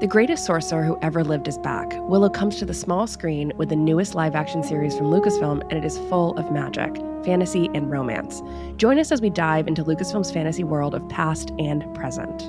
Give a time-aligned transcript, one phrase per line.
[0.00, 1.92] The greatest sorcerer who ever lived is back.
[2.02, 5.72] Willow comes to the small screen with the newest live action series from Lucasfilm, and
[5.72, 6.94] it is full of magic,
[7.24, 8.40] fantasy, and romance.
[8.76, 12.48] Join us as we dive into Lucasfilm's fantasy world of past and present.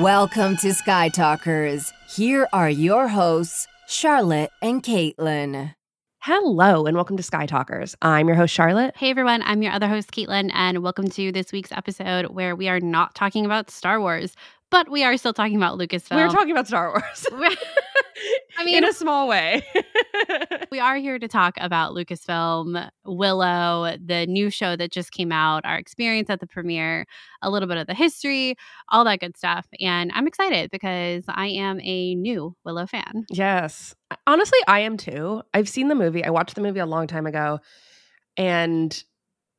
[0.00, 1.92] Welcome to Sky Talkers.
[2.08, 5.75] Here are your hosts, Charlotte and Caitlin.
[6.28, 7.94] Hello, and welcome to Sky Talkers.
[8.02, 8.96] I'm your host, Charlotte.
[8.96, 12.68] Hey everyone, I'm your other host, Caitlin, and welcome to this week's episode where we
[12.68, 14.34] are not talking about Star Wars,
[14.70, 16.16] but we are still talking about Lucasfilm.
[16.16, 17.26] We're talking about Star Wars.
[18.58, 19.62] I mean, in a small way.
[20.70, 25.64] we are here to talk about Lucasfilm, Willow, the new show that just came out,
[25.64, 27.06] our experience at the premiere,
[27.42, 28.56] a little bit of the history,
[28.90, 29.66] all that good stuff.
[29.80, 33.26] And I'm excited because I am a new Willow fan.
[33.30, 33.94] yes.
[34.26, 35.42] Honestly, I am too.
[35.52, 36.24] I've seen the movie.
[36.24, 37.60] I watched the movie a long time ago
[38.36, 39.02] and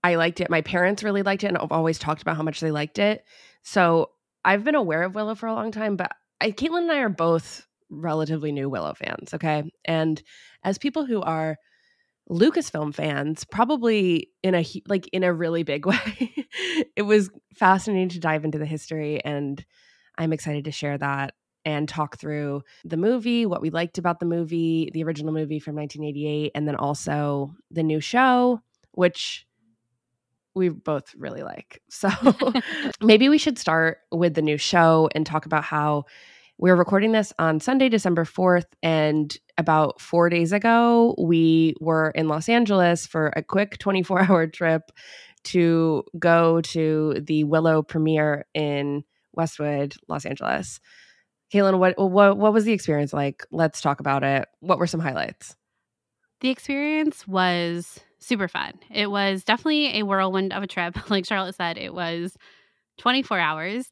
[0.04, 0.50] I liked it.
[0.50, 3.24] My parents really liked it and I've always talked about how much they liked it.
[3.62, 4.12] So
[4.48, 7.10] I've been aware of Willow for a long time, but I, Caitlin and I are
[7.10, 9.34] both relatively new Willow fans.
[9.34, 9.64] Okay.
[9.84, 10.24] And
[10.64, 11.58] as people who are
[12.30, 16.34] Lucasfilm fans, probably in a like in a really big way,
[16.96, 19.64] it was fascinating to dive into the history, and
[20.18, 21.34] I'm excited to share that
[21.66, 25.76] and talk through the movie, what we liked about the movie, the original movie from
[25.76, 29.47] 1988, and then also the new show, which
[30.58, 31.82] we both really like.
[31.90, 32.10] So
[33.02, 36.06] maybe we should start with the new show and talk about how
[36.58, 38.66] we're recording this on Sunday, December 4th.
[38.82, 44.48] And about four days ago, we were in Los Angeles for a quick 24 hour
[44.48, 44.92] trip
[45.46, 50.80] to go to the Willow premiere in Westwood, Los Angeles.
[51.54, 53.46] Caitlin, what, what what was the experience like?
[53.52, 54.48] Let's talk about it.
[54.60, 55.56] What were some highlights?
[56.42, 58.74] The experience was super fun.
[58.92, 60.98] It was definitely a whirlwind of a trip.
[61.10, 62.36] Like Charlotte said, it was
[62.98, 63.92] 24 hours.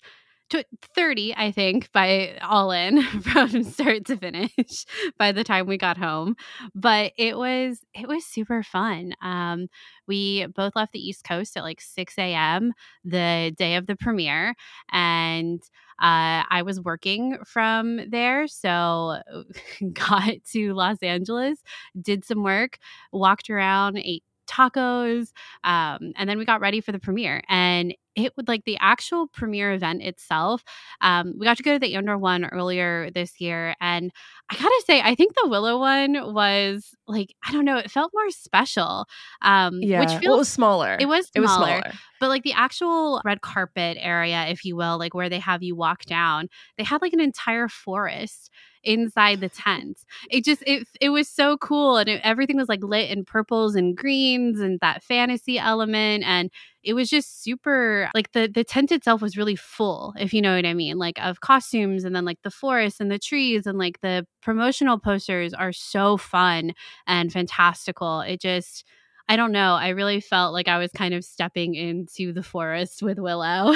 [0.51, 0.63] To
[0.95, 4.85] 30, I think, by all in from start to finish
[5.17, 6.35] by the time we got home.
[6.75, 9.13] But it was it was super fun.
[9.23, 9.69] Um,
[10.07, 12.73] we both left the East Coast at like 6 a.m.
[13.03, 14.53] the day of the premiere.
[14.91, 15.63] And
[15.99, 18.47] uh, I was working from there.
[18.47, 19.17] So
[19.93, 21.63] got to Los Angeles,
[21.99, 22.77] did some work,
[23.11, 25.31] walked around, ate tacos
[25.63, 29.27] um, and then we got ready for the premiere and it would like the actual
[29.27, 30.63] premiere event itself
[31.01, 34.11] um, we got to go to the andor one earlier this year and
[34.49, 38.11] i gotta say i think the willow one was like i don't know it felt
[38.13, 39.05] more special
[39.41, 40.97] um, Yeah, which well, it was smaller.
[40.99, 41.93] it was It was smaller, smaller.
[42.19, 45.75] but like the actual red carpet area, if you will, like where they have you
[45.75, 46.47] walk down,
[46.77, 48.49] they had like an entire forest
[48.85, 49.99] inside the tent.
[50.29, 53.75] It just it it was so cool, and it, everything was like lit in purples
[53.75, 56.49] and greens and that fantasy element, and
[56.83, 58.09] it was just super.
[58.13, 61.19] Like the the tent itself was really full, if you know what I mean, like
[61.21, 65.53] of costumes, and then like the forest and the trees, and like the promotional posters
[65.53, 66.73] are so fun
[67.07, 68.21] and fantastical.
[68.21, 68.85] It just
[69.27, 69.73] I don't know.
[69.73, 73.73] I really felt like I was kind of stepping into the forest with Willow.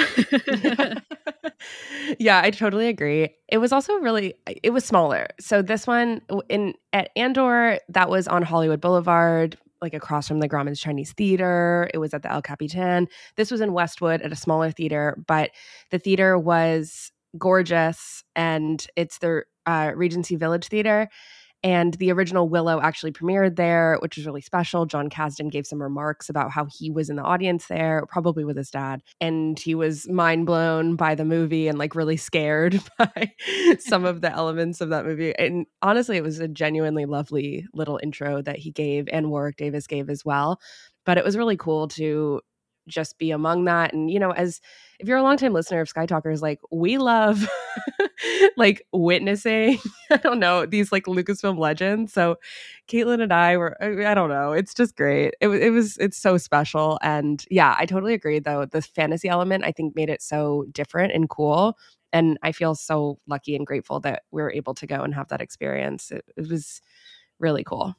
[2.18, 2.40] yeah.
[2.44, 3.30] I totally agree.
[3.48, 5.26] It was also really it was smaller.
[5.40, 10.48] So this one in at Andor that was on Hollywood Boulevard, like across from the
[10.48, 11.90] Grauman's Chinese Theater.
[11.92, 13.08] It was at the El Capitan.
[13.36, 15.50] This was in Westwood at a smaller theater, but
[15.90, 21.08] the theater was gorgeous and it's the uh, Regency Village Theater.
[21.62, 24.86] And the original Willow actually premiered there, which was really special.
[24.86, 28.56] Jon Kasdan gave some remarks about how he was in the audience there, probably with
[28.56, 29.02] his dad.
[29.20, 33.32] And he was mind blown by the movie and like really scared by
[33.78, 35.34] some of the elements of that movie.
[35.38, 39.86] And honestly, it was a genuinely lovely little intro that he gave and Warwick Davis
[39.86, 40.60] gave as well.
[41.04, 42.40] But it was really cool to
[42.90, 43.92] just be among that.
[43.94, 44.60] And, you know, as
[44.98, 47.48] if you're a longtime listener of Sky Talkers, like we love
[48.56, 49.78] like witnessing,
[50.10, 52.12] I don't know, these like Lucasfilm legends.
[52.12, 52.36] So
[52.88, 55.34] Caitlin and I were, I I don't know, it's just great.
[55.40, 56.98] It, it was, it's so special.
[57.02, 58.66] And yeah, I totally agree though.
[58.66, 61.78] The fantasy element, I think, made it so different and cool.
[62.12, 65.28] And I feel so lucky and grateful that we were able to go and have
[65.28, 66.10] that experience.
[66.10, 66.80] It, it was
[67.38, 67.96] really cool.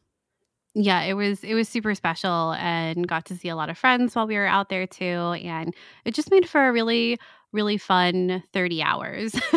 [0.73, 4.15] Yeah, it was it was super special and got to see a lot of friends
[4.15, 5.03] while we were out there too.
[5.43, 5.73] And
[6.05, 7.19] it just made for a really,
[7.51, 9.33] really fun 30 hours.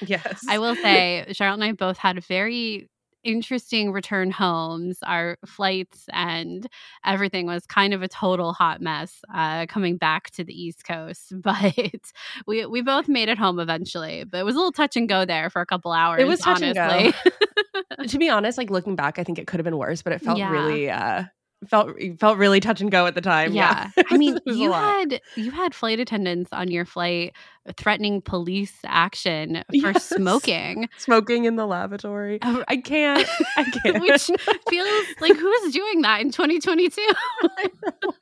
[0.00, 0.42] Yes.
[0.48, 2.88] I will say, Charlotte and I both had very
[3.24, 4.98] interesting return homes.
[5.02, 6.66] Our flights and
[7.04, 11.32] everything was kind of a total hot mess uh, coming back to the East Coast,
[11.42, 11.74] but
[12.46, 14.24] we we both made it home eventually.
[14.24, 16.20] But it was a little touch and go there for a couple hours.
[16.20, 17.12] It was touch and go.
[18.06, 20.20] to be honest, like looking back, I think it could have been worse, but it
[20.20, 20.50] felt Yeah.
[20.50, 21.24] really uh
[21.68, 23.52] felt felt really touch and go at the time.
[23.52, 23.88] Yeah.
[23.96, 24.02] Yeah.
[24.10, 27.34] I mean, It was a you had you had flight attendants on your flight
[27.76, 30.08] threatening police action for Yes.
[30.08, 30.88] smoking.
[30.98, 32.40] smoking in the lavatory.
[32.42, 33.26] Uh, I can't.
[33.56, 34.00] I can't.
[34.00, 34.22] Which
[34.68, 37.00] feels like who's doing that in 2022?
[37.42, 38.12] I know.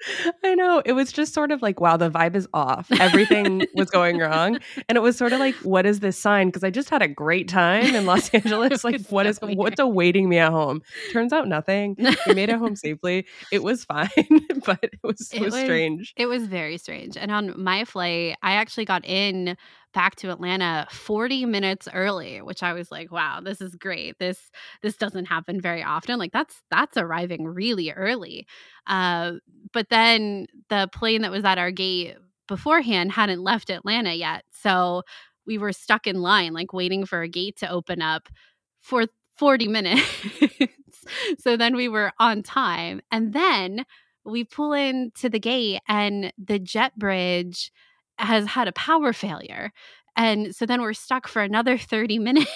[0.45, 0.83] I know.
[0.85, 2.89] It was just sort of like, wow, the vibe is off.
[3.01, 4.59] Everything was going wrong.
[4.89, 6.49] And it was sort of like, what is this sign?
[6.49, 8.85] Because I just had a great time in Los Angeles.
[8.85, 10.83] Like, what is so what's awaiting me at home?
[11.13, 11.97] Turns out nothing.
[12.27, 13.27] We made it home safely.
[13.53, 14.09] It was fine,
[14.67, 16.13] but it was, it It was- strange.
[16.17, 17.17] It was very strange.
[17.17, 19.30] And on my flight, I actually got in
[19.93, 24.19] back to Atlanta 40 minutes early, which I was like, wow, this is great.
[24.19, 24.51] This
[24.83, 26.19] this doesn't happen very often.
[26.19, 28.47] Like that's that's arriving really early.
[28.87, 29.33] Uh,
[29.73, 32.17] but then the plane that was at our gate
[32.49, 34.45] beforehand hadn't left Atlanta yet.
[34.51, 35.03] So
[35.47, 38.29] we were stuck in line, like waiting for a gate to open up
[38.81, 39.07] for
[39.37, 40.03] 40 minutes.
[41.39, 43.01] so then we were on time.
[43.11, 43.85] And then
[44.25, 47.73] we pull into the gate and the jet bridge
[48.21, 49.73] has had a power failure.
[50.17, 52.51] And so then we're stuck for another 30 minutes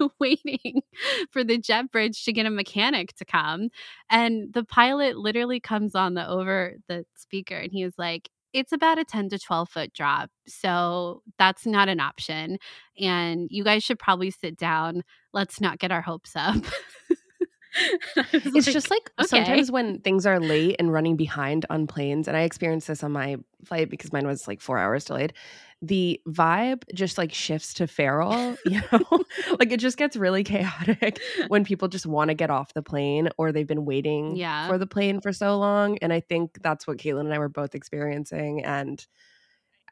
[0.20, 0.82] waiting
[1.30, 3.68] for the jet bridge to get a mechanic to come.
[4.10, 8.72] And the pilot literally comes on the over the speaker and he was like, it's
[8.72, 10.28] about a 10 to 12 foot drop.
[10.48, 12.58] So that's not an option.
[12.98, 15.02] And you guys should probably sit down.
[15.32, 16.56] Let's not get our hopes up.
[18.32, 19.26] It's like, just like okay.
[19.26, 23.12] sometimes when things are late and running behind on planes, and I experienced this on
[23.12, 25.32] my flight because mine was like four hours delayed.
[25.82, 29.24] The vibe just like shifts to feral, you know,
[29.58, 33.28] like it just gets really chaotic when people just want to get off the plane
[33.38, 34.68] or they've been waiting Yeah.
[34.68, 35.96] for the plane for so long.
[35.98, 38.62] And I think that's what Caitlin and I were both experiencing.
[38.64, 39.04] And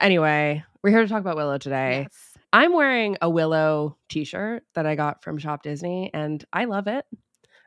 [0.01, 2.03] anyway, we're here to talk about Willow today.
[2.03, 2.37] Yes.
[2.53, 7.05] I'm wearing a Willow t-shirt that I got from Shop Disney and I love it.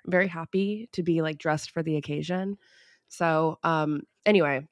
[0.07, 2.57] Very happy to be like dressed for the occasion.
[3.09, 4.68] So, um anyway,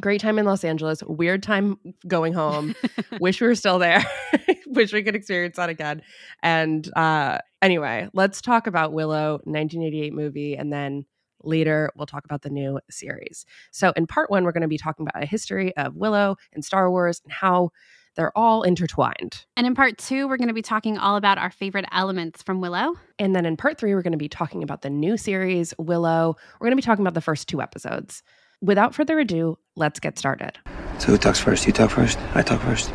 [0.00, 2.74] great time in Los Angeles, weird time going home.
[3.20, 4.04] Wish we were still there.
[4.66, 6.02] Wish we could experience that again.
[6.42, 11.04] And uh anyway, let's talk about Willow 1988 movie and then
[11.42, 13.46] later we'll talk about the new series.
[13.72, 16.64] So, in part 1 we're going to be talking about a history of Willow and
[16.64, 17.70] Star Wars and how
[18.16, 19.44] they're all intertwined.
[19.56, 22.60] And in part two, we're going to be talking all about our favorite elements from
[22.60, 22.94] Willow.
[23.18, 26.36] And then in part three, we're going to be talking about the new series, Willow.
[26.58, 28.22] We're going to be talking about the first two episodes.
[28.60, 30.58] Without further ado, let's get started.
[30.98, 31.66] So who talks first?
[31.66, 32.18] You talk first?
[32.34, 32.92] I talk first?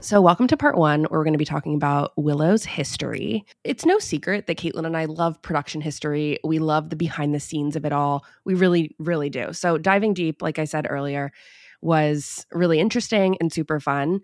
[0.00, 3.44] So, welcome to part one, where we're going to be talking about Willow's history.
[3.64, 6.38] It's no secret that Caitlin and I love production history.
[6.44, 8.24] We love the behind the scenes of it all.
[8.44, 9.52] We really, really do.
[9.52, 11.32] So, diving deep, like I said earlier,
[11.86, 14.20] was really interesting and super fun.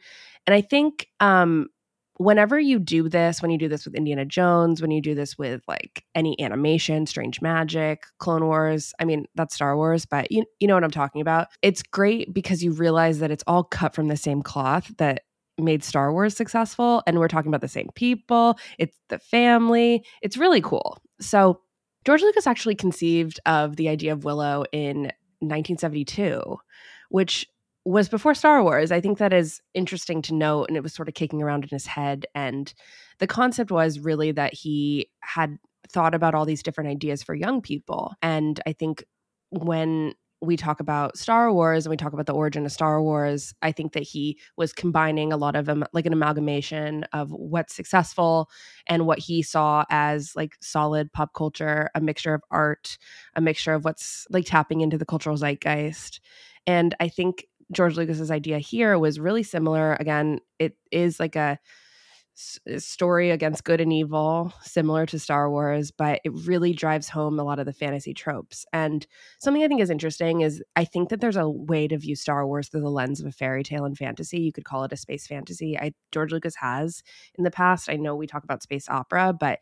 [0.47, 1.69] And I think um,
[2.17, 5.39] whenever you do this, when you do this with Indiana Jones, when you do this
[5.39, 10.45] with like any animation, Strange Magic, Clone Wars, I mean, that's Star Wars, but you,
[10.59, 11.49] you know what I'm talking about.
[11.63, 15.23] It's great because you realize that it's all cut from the same cloth that
[15.57, 17.03] made Star Wars successful.
[17.07, 20.05] And we're talking about the same people, it's the family.
[20.21, 20.99] It's really cool.
[21.21, 21.61] So,
[22.05, 26.57] George Lucas actually conceived of the idea of Willow in 1972,
[27.11, 27.47] which
[27.85, 28.93] was before Star Wars.
[28.93, 30.67] I think that is interesting to note.
[30.69, 32.27] And it was sort of kicking around in his head.
[32.35, 32.73] And
[33.19, 35.59] the concept was really that he had
[35.89, 38.15] thought about all these different ideas for young people.
[38.23, 39.05] And I think
[39.51, 43.55] when we talk about Star Wars and we talk about the origin of Star Wars,
[43.63, 47.75] I think that he was combining a lot of um, like an amalgamation of what's
[47.75, 48.51] successful
[48.89, 52.99] and what he saw as like solid pop culture, a mixture of art,
[53.37, 56.21] a mixture of what's like tapping into the cultural zeitgeist.
[56.67, 59.95] And I think George Lucas's idea here was really similar.
[59.95, 61.59] Again, it is like a
[62.37, 67.39] s- story against good and evil, similar to Star Wars, but it really drives home
[67.39, 68.65] a lot of the fantasy tropes.
[68.73, 69.07] And
[69.39, 72.47] something I think is interesting is I think that there's a way to view Star
[72.47, 74.41] Wars through the lens of a fairy tale and fantasy.
[74.41, 75.79] You could call it a space fantasy.
[75.79, 77.03] I George Lucas has
[77.37, 77.91] in the past.
[77.91, 79.61] I know we talk about space opera, but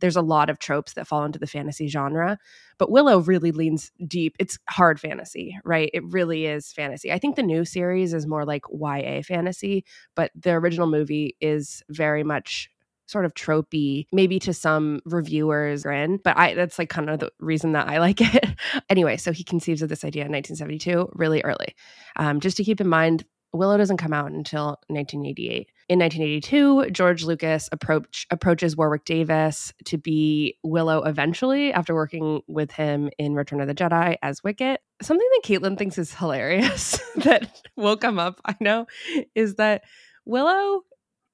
[0.00, 2.38] there's a lot of tropes that fall into the fantasy genre.
[2.78, 4.36] But Willow really leans deep.
[4.38, 5.90] It's hard fantasy, right?
[5.92, 7.12] It really is fantasy.
[7.12, 11.82] I think the new series is more like YA fantasy, but the original movie is
[11.88, 12.70] very much
[13.08, 17.32] sort of tropey, maybe to some reviewers grin, but I that's like kind of the
[17.40, 18.46] reason that I like it.
[18.88, 21.74] anyway, so he conceives of this idea in 1972, really early.
[22.16, 25.70] Um, just to keep in mind, Willow doesn't come out until 1988.
[25.88, 32.70] In 1982, George Lucas approach, approaches Warwick Davis to be Willow eventually after working with
[32.70, 34.80] him in Return of the Jedi as Wicket.
[35.00, 38.86] Something that Caitlin thinks is hilarious that will come up, I know,
[39.34, 39.82] is that
[40.26, 40.82] Willow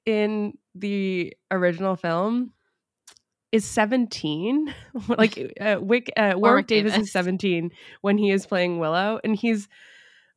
[0.06, 2.52] in the original film
[3.54, 4.75] is 17.
[5.09, 6.92] like uh, Wick, uh, Warwick, Warwick Davis.
[6.92, 7.09] Davis.
[7.09, 7.71] is 17
[8.02, 9.68] when he is playing Willow, and he's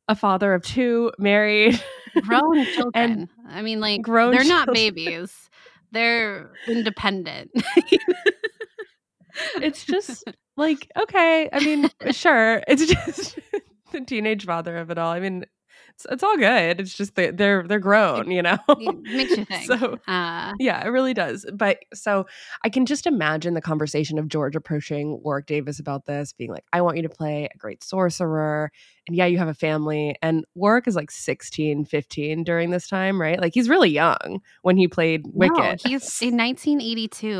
[0.08, 1.82] a father of two, married.
[2.22, 3.28] Grown children.
[3.46, 5.50] I mean, like grown they're not babies.
[5.92, 7.50] They're independent.
[9.56, 10.24] it's just
[10.56, 11.48] like okay.
[11.52, 12.62] I mean, sure.
[12.66, 13.38] It's just
[13.92, 15.12] the teenage father of it all.
[15.12, 15.44] I mean,
[15.98, 16.80] it's, it's all good.
[16.80, 18.58] It's just they, they're they're grown, you know.
[18.68, 19.66] It makes you think.
[19.66, 21.44] So uh, Yeah, it really does.
[21.52, 22.26] But so
[22.62, 26.64] I can just imagine the conversation of George approaching Warwick Davis about this, being like,
[26.72, 28.70] I want you to play a great sorcerer.
[29.08, 30.16] And yeah, you have a family.
[30.22, 33.40] And Warwick is like 16, 15 during this time, right?
[33.40, 35.56] Like he's really young when he played Wicket.
[35.56, 37.30] No, he's in 1982.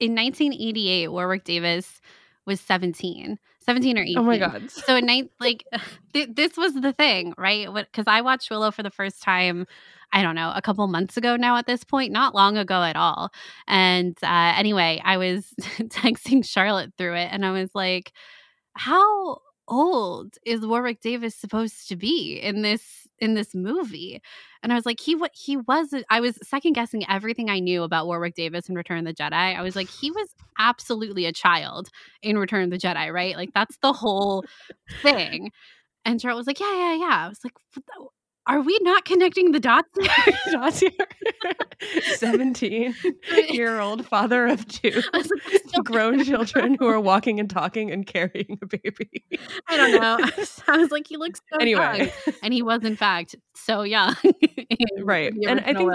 [0.00, 2.00] In 1988, Warwick Davis
[2.46, 4.18] was 17, 17 or 18.
[4.18, 4.70] oh my God.
[4.70, 5.64] So at night, like
[6.12, 7.72] th- this was the thing, right?
[7.72, 9.66] Because I watched Willow for the first time.
[10.12, 12.96] I don't know, a couple months ago now at this point, not long ago at
[12.96, 13.30] all.
[13.68, 18.12] And uh, anyway, I was texting Charlotte through it and I was like,
[18.74, 19.38] how
[19.70, 24.20] old is Warwick Davis supposed to be in this in this movie?
[24.62, 27.82] And I was like, he what he was I was second guessing everything I knew
[27.82, 29.32] about Warwick Davis in Return of the Jedi.
[29.32, 31.88] I was like, he was absolutely a child
[32.22, 33.36] in Return of the Jedi, right?
[33.36, 34.44] Like that's the whole
[35.02, 35.52] thing.
[36.04, 37.24] And Charlotte was like, yeah, yeah, yeah.
[37.26, 39.88] I was like, "What the- are we not connecting the dots?
[40.80, 40.90] here?"
[41.80, 42.02] Here.
[42.16, 42.94] 17
[43.48, 45.00] year old father of two
[45.84, 49.24] grown children who are walking and talking and carrying a baby.
[49.66, 50.18] I don't know.
[50.20, 52.12] I was, I was like, he looks so Anyway.
[52.26, 52.34] young.
[52.42, 54.14] and he was in fact so young.
[54.22, 55.90] in right and i think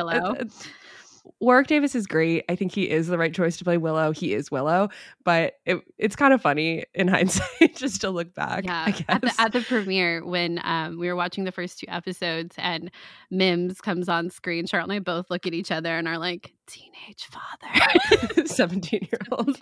[1.39, 2.45] Warwick Davis is great.
[2.49, 4.11] I think he is the right choice to play Willow.
[4.11, 4.89] He is Willow,
[5.23, 8.65] but it, it's kind of funny in hindsight just to look back.
[8.65, 9.05] Yeah, I guess.
[9.07, 12.91] at the at the premiere when um, we were watching the first two episodes and
[13.31, 16.53] Mims comes on screen, Charlotte and I both look at each other and are like,
[16.67, 19.57] "Teenage father." 17 year old.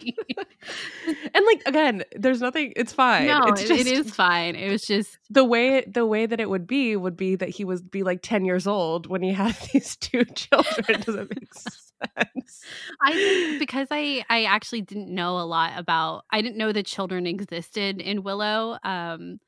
[1.33, 2.74] and like again, there's nothing.
[2.75, 3.27] It's fine.
[3.27, 4.55] no, it's just it is fine.
[4.55, 7.65] It was just the way the way that it would be would be that he
[7.65, 11.01] would be like 10 years old when he had these two children.
[11.01, 12.62] Does that make sense?
[13.01, 16.83] I think because I I actually didn't know a lot about I didn't know the
[16.83, 19.39] children existed in Willow, um,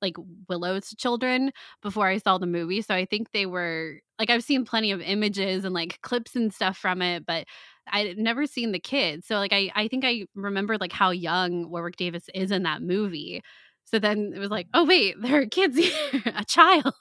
[0.00, 0.16] like
[0.48, 2.82] Willow's children before I saw the movie.
[2.82, 6.54] So I think they were like I've seen plenty of images and like clips and
[6.54, 7.44] stuff from it, but
[7.88, 9.26] I'd never seen the kids.
[9.26, 12.82] So like I I think I remembered like how young Warwick Davis is in that
[12.82, 13.42] movie.
[13.84, 16.94] So then it was like, oh wait, there are kids here, a child.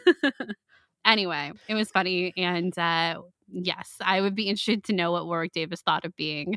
[1.04, 3.20] anyway, it was funny and uh
[3.52, 6.56] yes, I would be interested to know what Warwick Davis thought of being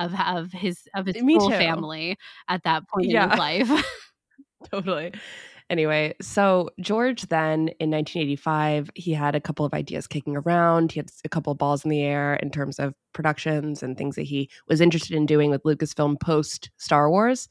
[0.00, 1.56] of of his of his Me full too.
[1.58, 2.16] family
[2.48, 3.70] at that point in his life.
[4.72, 5.12] totally.
[5.72, 10.92] Anyway, so George then in 1985, he had a couple of ideas kicking around.
[10.92, 14.16] He had a couple of balls in the air in terms of productions and things
[14.16, 17.48] that he was interested in doing with Lucasfilm post Star Wars.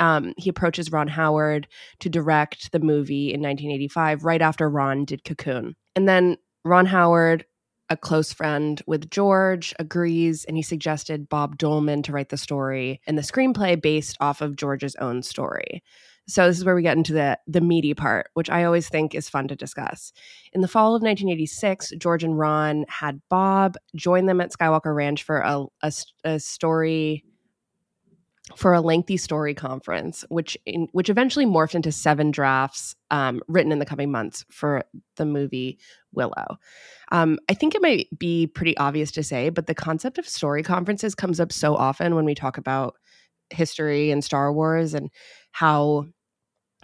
[0.00, 1.68] Um, he approaches Ron Howard
[2.00, 5.76] to direct the movie in 1985, right after Ron did Cocoon.
[5.94, 7.44] And then Ron Howard,
[7.88, 13.00] a close friend with George, agrees and he suggested Bob Dolman to write the story
[13.06, 15.84] and the screenplay based off of George's own story.
[16.28, 19.14] So this is where we get into the the meaty part, which I always think
[19.14, 20.12] is fun to discuss.
[20.52, 25.22] In the fall of 1986, George and Ron had Bob join them at Skywalker Ranch
[25.22, 25.92] for a
[26.24, 27.24] a story
[28.56, 33.72] for a lengthy story conference, which in, which eventually morphed into seven drafts um, written
[33.72, 34.84] in the coming months for
[35.16, 35.78] the movie
[36.12, 36.58] Willow.
[37.12, 40.62] Um, I think it might be pretty obvious to say, but the concept of story
[40.62, 42.96] conferences comes up so often when we talk about
[43.50, 45.10] history and Star Wars and
[45.52, 46.06] how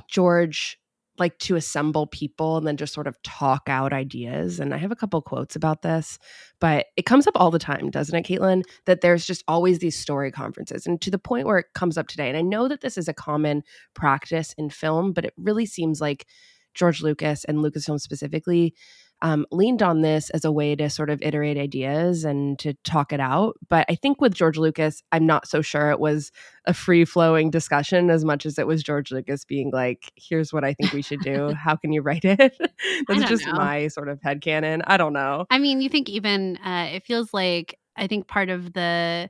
[0.09, 0.79] George
[1.19, 4.61] liked to assemble people and then just sort of talk out ideas.
[4.61, 6.19] And I have a couple quotes about this,
[6.61, 8.63] but it comes up all the time, doesn't it, Caitlin?
[8.87, 12.07] That there's just always these story conferences and to the point where it comes up
[12.07, 12.29] today.
[12.29, 13.63] And I know that this is a common
[13.95, 16.27] practice in film, but it really seems like
[16.75, 18.75] George Lucas and Lucasfilm specifically
[19.21, 23.13] um, leaned on this as a way to sort of iterate ideas and to talk
[23.13, 23.57] it out.
[23.69, 26.33] But I think with George Lucas, I'm not so sure it was
[26.65, 30.65] a free flowing discussion as much as it was George Lucas being like, here's what
[30.65, 31.53] I think we should do.
[31.65, 32.39] How can you write it?
[33.09, 33.53] That's just know.
[33.53, 34.83] my sort of head headcanon.
[34.87, 35.47] I don't know.
[35.51, 39.29] I mean, you think even uh, it feels like I think part of the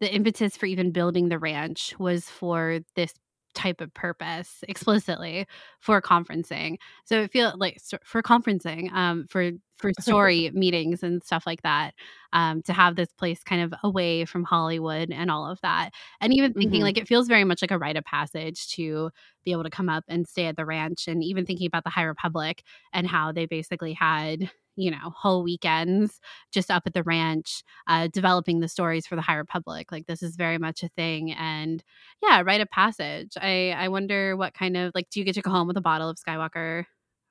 [0.00, 3.14] the impetus for even building the ranch was for this
[3.54, 5.46] type of purpose explicitly
[5.80, 6.76] for conferencing.
[7.04, 9.50] So it feel like for conferencing, um, for
[9.84, 11.94] for story meetings and stuff like that.
[12.32, 15.90] Um, to have this place kind of away from Hollywood and all of that.
[16.20, 16.82] And even thinking Mhm.
[16.82, 19.10] like it feels very much like a rite of passage to
[19.44, 21.06] be able to come up and stay at the ranch.
[21.06, 22.62] And even thinking about the High Republic
[22.92, 26.20] and how they basically had, you know, whole weekends
[26.52, 29.92] just up at the ranch, uh, developing the stories for the High Republic.
[29.92, 31.32] Like this is very much a thing.
[31.32, 31.84] And
[32.22, 33.32] yeah, rite of passage.
[33.40, 35.80] I I wonder what kind of like do you get to go home with a
[35.80, 36.86] bottle of Skywalker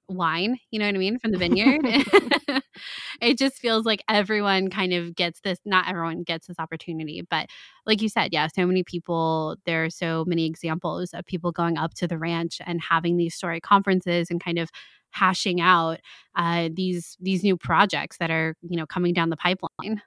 [0.07, 0.60] wine?
[0.72, 1.81] You know what I mean from the vineyard.
[3.22, 5.60] it just feels like everyone kind of gets this.
[5.65, 7.48] Not everyone gets this opportunity, but
[7.86, 9.57] like you said, yeah, so many people.
[9.65, 13.36] There are so many examples of people going up to the ranch and having these
[13.36, 14.69] story conferences and kind of
[15.12, 16.00] hashing out
[16.36, 20.01] uh, these these new projects that are you know coming down the pipeline.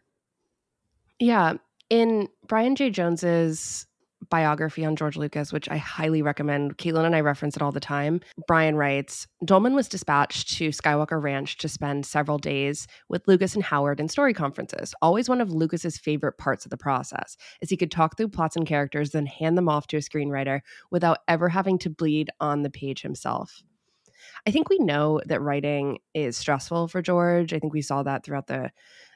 [1.19, 1.55] Yeah.
[1.89, 3.87] In Brian Jay Jones's
[4.31, 7.81] biography on George Lucas, which I highly recommend, Caitlin and I reference it all the
[7.81, 8.21] time.
[8.47, 13.65] Brian writes Dolman was dispatched to Skywalker Ranch to spend several days with Lucas and
[13.65, 17.77] Howard in story conferences, always one of Lucas's favorite parts of the process, as he
[17.77, 21.49] could talk through plots and characters, then hand them off to a screenwriter without ever
[21.49, 23.63] having to bleed on the page himself.
[24.47, 27.53] I think we know that writing is stressful for George.
[27.53, 28.71] I think we saw that throughout the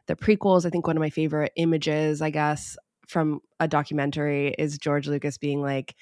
[0.07, 0.67] the prequels.
[0.67, 2.77] I think one of my favorite images, I guess,
[3.11, 5.95] from a documentary is George Lucas being like,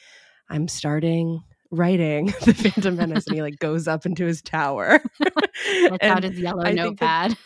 [0.51, 5.01] I'm starting writing the Phantom Menace, and he like goes up into his tower.
[5.21, 7.37] That's out his yellow I think that- notepad.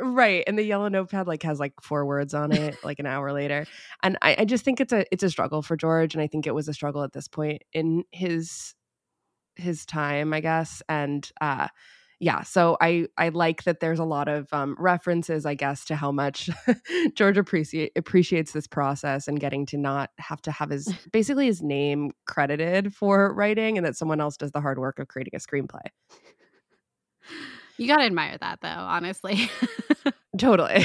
[0.00, 3.30] right and the yellow notepad like has like four words on it like an hour
[3.32, 3.66] later
[4.02, 6.46] and I, I just think it's a it's a struggle for george and i think
[6.46, 8.74] it was a struggle at this point in his
[9.56, 11.68] his time i guess and uh
[12.22, 15.96] yeah so i i like that there's a lot of um references i guess to
[15.96, 16.48] how much
[17.14, 21.60] george appreciate appreciates this process and getting to not have to have his basically his
[21.60, 25.38] name credited for writing and that someone else does the hard work of creating a
[25.38, 25.82] screenplay
[27.78, 29.50] You got to admire that, though, honestly.
[30.38, 30.76] Totally.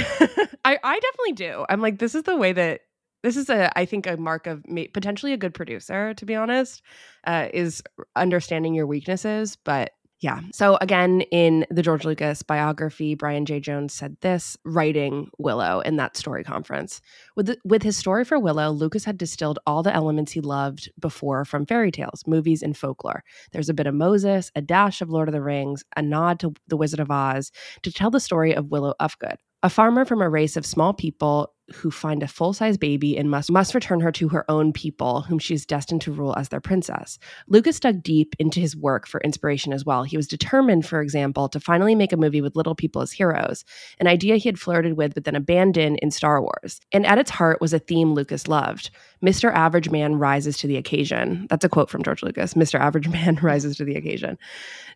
[0.65, 1.65] I I definitely do.
[1.69, 2.81] I'm like this is the way that
[3.23, 4.63] this is a I think a mark of
[4.93, 6.81] potentially a good producer to be honest
[7.25, 7.81] uh, is
[8.15, 10.41] understanding your weaknesses but yeah.
[10.51, 15.97] So again in the George Lucas biography Brian Jay Jones said this writing Willow in
[15.97, 17.01] that story conference.
[17.35, 20.91] With the, with his story for Willow Lucas had distilled all the elements he loved
[20.99, 23.23] before from fairy tales, movies and folklore.
[23.51, 26.53] There's a bit of Moses, a dash of Lord of the Rings, a nod to
[26.67, 27.51] The Wizard of Oz
[27.83, 31.53] to tell the story of Willow Ufgood, a farmer from a race of small people
[31.73, 35.39] who find a full-size baby and must must return her to her own people, whom
[35.39, 37.19] she is destined to rule as their princess.
[37.47, 40.03] Lucas dug deep into his work for inspiration as well.
[40.03, 43.65] He was determined, for example, to finally make a movie with little people as heroes,
[43.99, 46.79] an idea he had flirted with but then abandoned in Star Wars.
[46.91, 48.89] And at its heart was a theme Lucas loved.
[49.23, 49.51] Mr.
[49.53, 51.47] Average Man rises to the occasion.
[51.49, 52.53] That's a quote from George Lucas.
[52.53, 52.79] Mr.
[52.79, 54.37] Average Man rises to the occasion.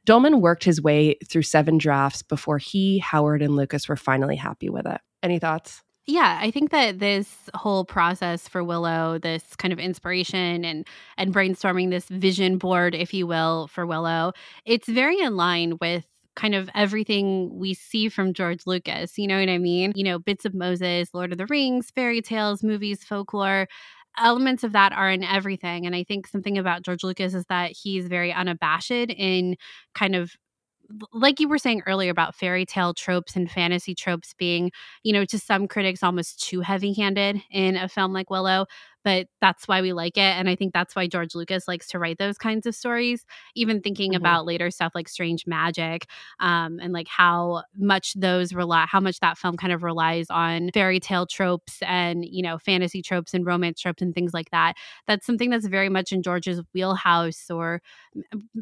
[0.06, 4.70] Dolman worked his way through seven drafts before he, Howard, and Lucas were finally happy
[4.70, 5.02] with it.
[5.24, 5.84] Any thoughts?
[6.08, 10.88] Yeah, I think that this whole process for Willow, this kind of inspiration and
[11.18, 14.34] and brainstorming this vision board, if you will, for Willow,
[14.66, 19.18] it's very in line with kind of everything we see from George Lucas.
[19.18, 19.92] You know what I mean?
[19.96, 23.68] You know, bits of Moses, Lord of the Rings, fairy tales, movies, folklore.
[24.18, 25.86] Elements of that are in everything.
[25.86, 29.56] And I think something about George Lucas is that he's very unabashed in
[29.96, 30.34] kind of
[31.14, 34.72] like you were saying earlier about fairy tale tropes and fantasy tropes being,
[35.04, 38.66] you know, to some critics almost too heavy handed in a film like Willow,
[39.04, 40.22] but that's why we like it.
[40.22, 43.26] And I think that's why George Lucas likes to write those kinds of stories.
[43.56, 44.18] Even thinking Mhm.
[44.18, 46.08] about later stuff like Strange Magic
[46.40, 50.70] um, and like how much those rely, how much that film kind of relies on
[50.74, 54.76] fairy tale tropes and, you know, fantasy tropes and romance tropes and things like that.
[55.08, 57.82] That's something that's very much in George's wheelhouse or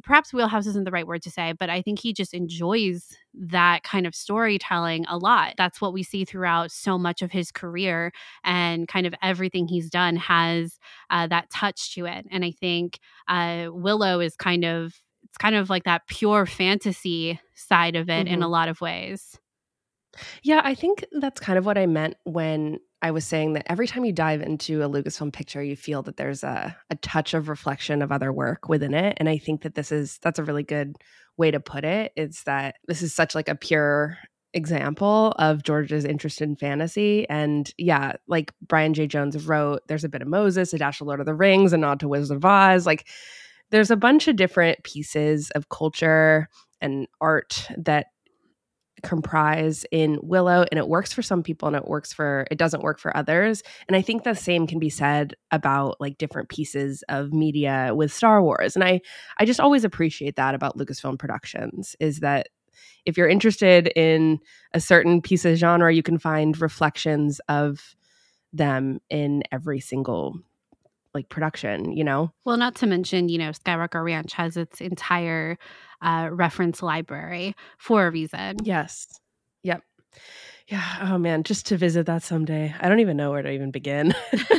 [0.04, 3.84] perhaps wheelhouse isn't the right word to say, but I think he just enjoys that
[3.84, 5.54] kind of storytelling a lot.
[5.58, 8.12] That's what we see throughout so much of his career,
[8.44, 12.26] and kind of everything he's done has uh, that touch to it.
[12.32, 17.40] And I think uh, Willow is kind of it's kind of like that pure fantasy
[17.54, 19.38] side of it in a lot of ways.
[20.42, 23.88] Yeah, I think that's kind of what I meant when I was saying that every
[23.88, 27.48] time you dive into a Lucasfilm picture, you feel that there's a, a touch of
[27.48, 29.16] reflection of other work within it.
[29.18, 30.98] And I think that this is that's a really good
[31.38, 32.12] way to put it.
[32.18, 34.18] It's that this is such like a pure
[34.54, 37.28] example of George's interest in fantasy.
[37.30, 41.08] And yeah, like Brian Jay Jones wrote, there's a bit of Moses, a dash of
[41.08, 42.86] Lord of the Rings, a nod to Wizard of Oz.
[42.86, 43.08] Like
[43.70, 46.50] there's a bunch of different pieces of culture
[46.82, 48.08] and art that
[49.04, 52.84] comprise in Willow and it works for some people and it works for it doesn't
[52.84, 53.64] work for others.
[53.88, 58.14] And I think the same can be said about like different pieces of media with
[58.14, 58.76] Star Wars.
[58.76, 59.02] And I
[59.38, 62.48] I just always appreciate that about Lucasfilm Productions is that
[63.06, 64.40] if you're interested in
[64.74, 67.96] a certain piece of genre, you can find reflections of
[68.54, 70.40] them in every single
[71.20, 72.32] like production, you know?
[72.46, 75.58] Well, not to mention, you know, Skywalker Ranch has its entire
[76.02, 78.58] uh, reference library for a reason.
[78.64, 79.20] Yes.
[79.64, 79.84] Yep.
[80.70, 81.10] Yeah.
[81.12, 82.76] Oh man, just to visit that someday.
[82.80, 84.14] I don't even know where to even begin.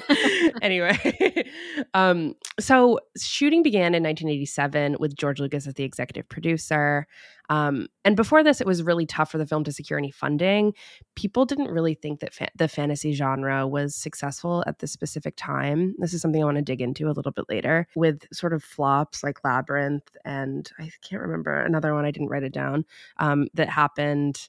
[0.63, 1.45] anyway,
[1.95, 7.07] um, so shooting began in 1987 with George Lucas as the executive producer.
[7.49, 10.73] Um, and before this, it was really tough for the film to secure any funding.
[11.15, 15.95] People didn't really think that fa- the fantasy genre was successful at this specific time.
[15.99, 18.65] This is something I want to dig into a little bit later with sort of
[18.65, 22.85] flops like Labyrinth and I can't remember another one, I didn't write it down,
[23.19, 24.49] um, that happened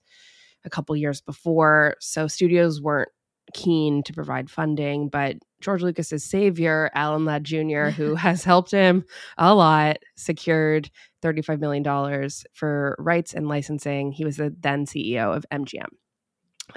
[0.66, 1.96] a couple years before.
[2.00, 3.10] So studios weren't
[3.54, 9.06] keen to provide funding, but George Lucas's savior, Alan Ladd Jr., who has helped him
[9.38, 10.90] a lot, secured
[11.22, 14.12] $35 million for rights and licensing.
[14.12, 15.90] He was the then CEO of MGM.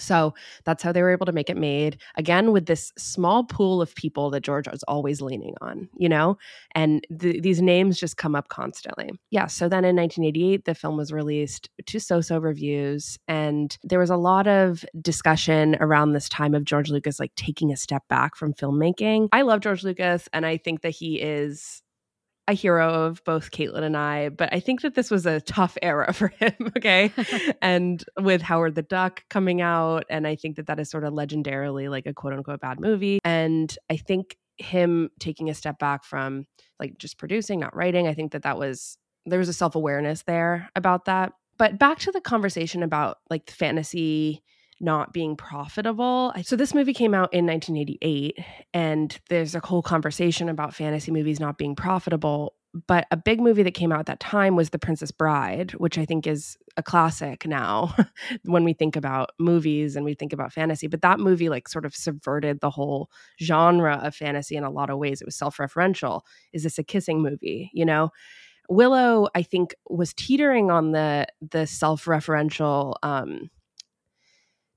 [0.01, 1.99] So that's how they were able to make it made.
[2.17, 6.37] Again, with this small pool of people that George was always leaning on, you know,
[6.75, 9.11] and th- these names just come up constantly.
[9.31, 9.47] Yeah.
[9.47, 13.19] So then in 1988, the film was released to so so reviews.
[13.29, 17.73] And there was a lot of discussion around this time of George Lucas like taking
[17.73, 19.29] a step back from filmmaking.
[19.33, 21.83] I love George Lucas, and I think that he is
[22.47, 25.79] a hero of both Caitlin and I, but I think that this was a tough
[25.81, 26.73] era for him.
[26.77, 27.11] Okay.
[27.63, 31.15] and with Howard the Duck coming out, and I think that that is sort of
[31.15, 33.19] legendarily like a quote unquote bad movie.
[33.25, 36.47] And I think him taking a step back from
[36.79, 40.23] like just producing, not writing, I think that that was, there was a self awareness
[40.23, 41.33] there about that.
[41.57, 44.43] But back to the conversation about like fantasy
[44.81, 46.33] not being profitable.
[46.43, 48.39] So this movie came out in 1988
[48.73, 52.55] and there's a whole conversation about fantasy movies not being profitable,
[52.87, 55.97] but a big movie that came out at that time was The Princess Bride, which
[55.97, 57.95] I think is a classic now
[58.45, 61.85] when we think about movies and we think about fantasy, but that movie like sort
[61.85, 63.11] of subverted the whole
[63.41, 65.21] genre of fantasy in a lot of ways.
[65.21, 66.23] It was self-referential.
[66.53, 68.11] Is this a kissing movie, you know?
[68.69, 73.51] Willow, I think, was teetering on the the self-referential um,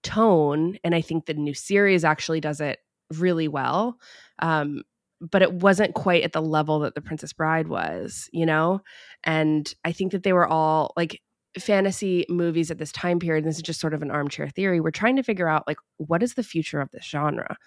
[0.07, 2.79] tone and i think the new series actually does it
[3.13, 3.97] really well
[4.39, 4.83] um,
[5.19, 8.81] but it wasn't quite at the level that the princess bride was you know?
[9.23, 11.21] And i think that they were all like
[11.59, 14.91] fantasy movies at this time period this is just sort of an armchair theory we're
[14.91, 17.57] trying to figure out like what is the future of this genre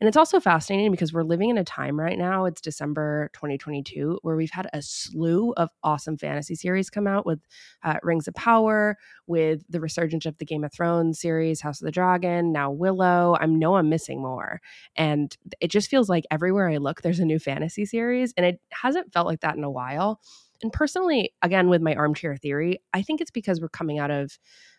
[0.00, 4.18] and it's also fascinating because we're living in a time right now, it's December 2022,
[4.22, 7.40] where we've had a slew of awesome fantasy series come out with
[7.82, 11.86] uh, Rings of Power, with the resurgence of the Game of Thrones series, House of
[11.86, 13.36] the Dragon, now Willow.
[13.40, 14.60] I know I'm missing more.
[14.96, 18.34] And it just feels like everywhere I look, there's a new fantasy series.
[18.36, 20.20] And it hasn't felt like that in a while.
[20.62, 24.38] And personally, again, with my armchair theory, I think it's because we're coming out of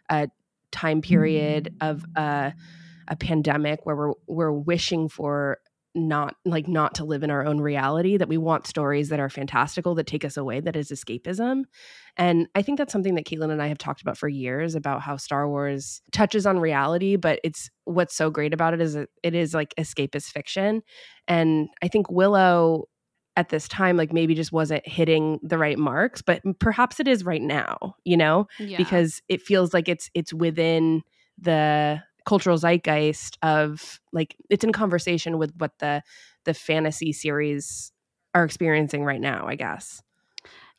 [0.10, 0.30] a
[0.72, 2.52] time period of uh
[3.08, 5.60] a pandemic where we're we're wishing for
[5.96, 9.30] not like not to live in our own reality that we want stories that are
[9.30, 11.63] fantastical that take us away that is escapism.
[12.18, 15.02] And i think that's something that caitlin and i have talked about for years about
[15.02, 19.08] how star wars touches on reality but it's what's so great about it is it
[19.24, 20.82] is like escapist fiction.
[21.28, 22.86] And i think willow
[23.38, 27.23] at this time like maybe just wasn't hitting the right marks but perhaps it is
[27.23, 28.78] right now you know yeah.
[28.78, 31.04] because it feels like it's it's within
[31.38, 36.02] the cultural zeitgeist of like it's in conversation with what the
[36.45, 37.93] the fantasy series
[38.34, 40.02] are experiencing right now i guess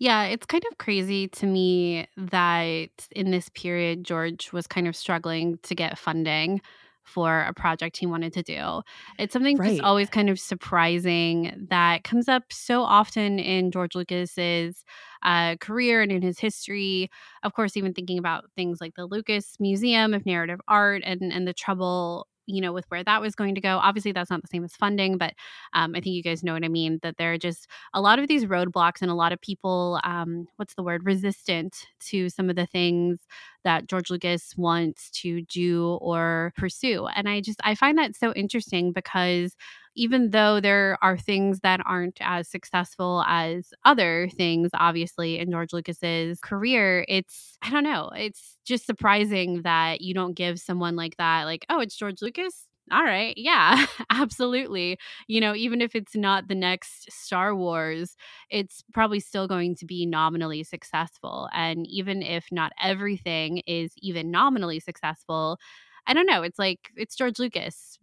[0.01, 4.95] yeah, it's kind of crazy to me that in this period, George was kind of
[4.95, 6.61] struggling to get funding
[7.09, 8.83] for a project he wanted to do.
[9.19, 9.71] It's something right.
[9.71, 14.85] just always kind of surprising that comes up so often in George Lucas's
[15.23, 17.11] uh, career and in his history.
[17.43, 21.47] Of course, even thinking about things like the Lucas Museum of Narrative Art and and
[21.47, 23.79] the trouble you know, with where that was going to go.
[23.79, 25.35] Obviously, that's not the same as funding, but
[25.75, 26.99] um, I think you guys know what I mean.
[27.03, 30.49] That there are just a lot of these roadblocks and a lot of people, um,
[30.57, 31.77] what's the word, resistant
[32.09, 33.19] to some of the things
[33.65, 37.07] that George Lucas wants to do or pursue.
[37.15, 39.55] And I just, I find that so interesting because
[39.99, 45.73] even though there are things that aren't as successful as other things, obviously, in George
[45.73, 51.17] Lucas's career, it's, I don't know, it's just surprising that you don't give someone like
[51.19, 52.67] that, like, oh, it's George Lucas?
[52.91, 54.99] All right yeah absolutely.
[55.27, 58.17] You know even if it's not the next star wars
[58.51, 64.31] it's probably still going to be nominally successful and even if not everything is even
[64.31, 65.59] nominally successful
[66.07, 67.99] i don't know it's like it's george lucas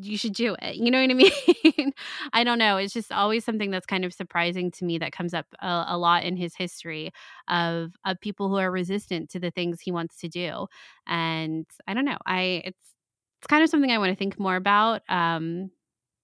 [0.00, 0.76] you should do it.
[0.76, 1.14] You know what I
[1.74, 1.92] mean?
[2.32, 2.76] I don't know.
[2.76, 5.98] It's just always something that's kind of surprising to me that comes up a, a,
[5.98, 7.10] lot in his history
[7.48, 10.66] of of people who are resistant to the things he wants to do.
[11.06, 12.18] And I don't know.
[12.26, 12.94] I it's
[13.40, 15.02] it's kind of something I want to think more about.
[15.08, 15.70] Um,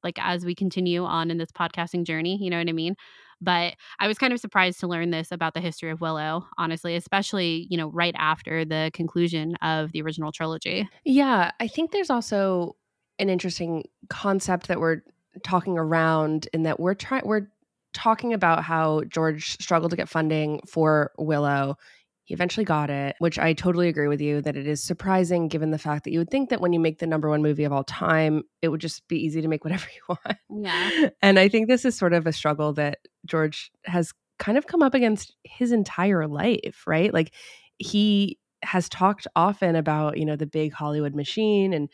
[0.05, 2.95] like as we continue on in this podcasting journey, you know what I mean?
[3.41, 6.97] But I was kind of surprised to learn this about the history of Willow, honestly,
[6.97, 10.89] especially, you know, right after the conclusion of the original trilogy.
[11.05, 12.77] Yeah, I think there's also
[13.19, 15.03] an interesting concept that we're
[15.45, 17.49] talking around in that we're trying we're
[17.93, 21.77] talking about how George struggled to get funding for Willow.
[22.25, 25.71] He eventually got it, which I totally agree with you that it is surprising given
[25.71, 27.73] the fact that you would think that when you make the number one movie of
[27.73, 30.39] all time, it would just be easy to make whatever you want.
[30.51, 31.09] Yeah.
[31.23, 34.83] And I think this is sort of a struggle that George has kind of come
[34.83, 37.13] up against his entire life, right?
[37.13, 37.33] Like
[37.79, 41.89] he has talked often about, you know, the big Hollywood machine and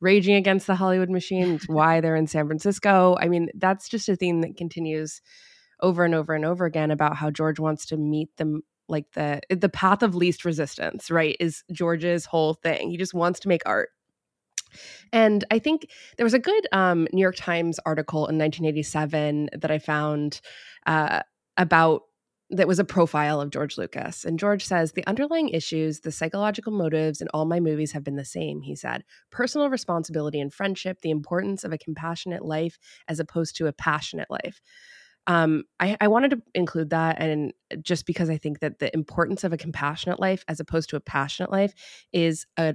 [0.00, 1.54] raging against the Hollywood machine.
[1.54, 3.16] It's why they're in San Francisco.
[3.20, 5.20] I mean, that's just a theme that continues
[5.80, 9.40] over and over and over again about how George wants to meet them like the
[9.48, 11.36] the path of least resistance, right?
[11.38, 12.90] Is George's whole thing.
[12.90, 13.90] He just wants to make art.
[15.12, 19.70] And I think there was a good um, New York Times article in 1987 that
[19.70, 20.40] I found
[20.86, 21.22] uh,
[21.56, 22.02] about
[22.50, 24.24] that was a profile of George Lucas.
[24.24, 28.16] And George says the underlying issues, the psychological motives in all my movies have been
[28.16, 29.04] the same, he said.
[29.30, 34.30] Personal responsibility and friendship, the importance of a compassionate life as opposed to a passionate
[34.30, 34.60] life.
[35.26, 39.44] Um, I, I wanted to include that, and just because I think that the importance
[39.44, 41.72] of a compassionate life as opposed to a passionate life
[42.12, 42.74] is a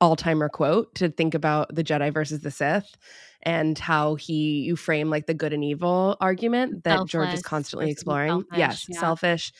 [0.00, 2.96] all timer quote to think about the Jedi versus the Sith
[3.42, 7.42] and how he you frame like the good and evil argument that Selfless George is
[7.42, 8.30] constantly exploring.
[8.30, 9.00] Selfish, yes, yeah.
[9.00, 9.52] selfish.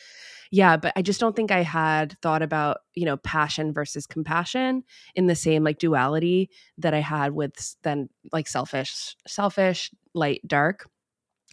[0.53, 4.83] Yeah, but I just don't think I had thought about, you know, passion versus compassion
[5.15, 10.89] in the same like duality that I had with then like selfish, selfish, light, dark.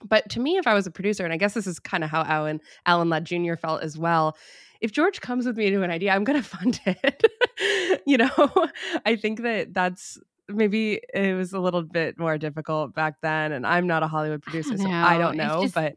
[0.05, 2.11] But to me, if I was a producer, and I guess this is kind of
[2.11, 3.55] how Alan Alan Ladd Jr.
[3.55, 4.37] felt as well,
[4.81, 7.25] if George comes with me to an idea, I'm going to fund it.
[8.07, 8.69] you know,
[9.05, 13.53] I think that that's maybe it was a little bit more difficult back then.
[13.53, 15.63] And I'm not a Hollywood producer, so I don't know.
[15.63, 15.97] Just, but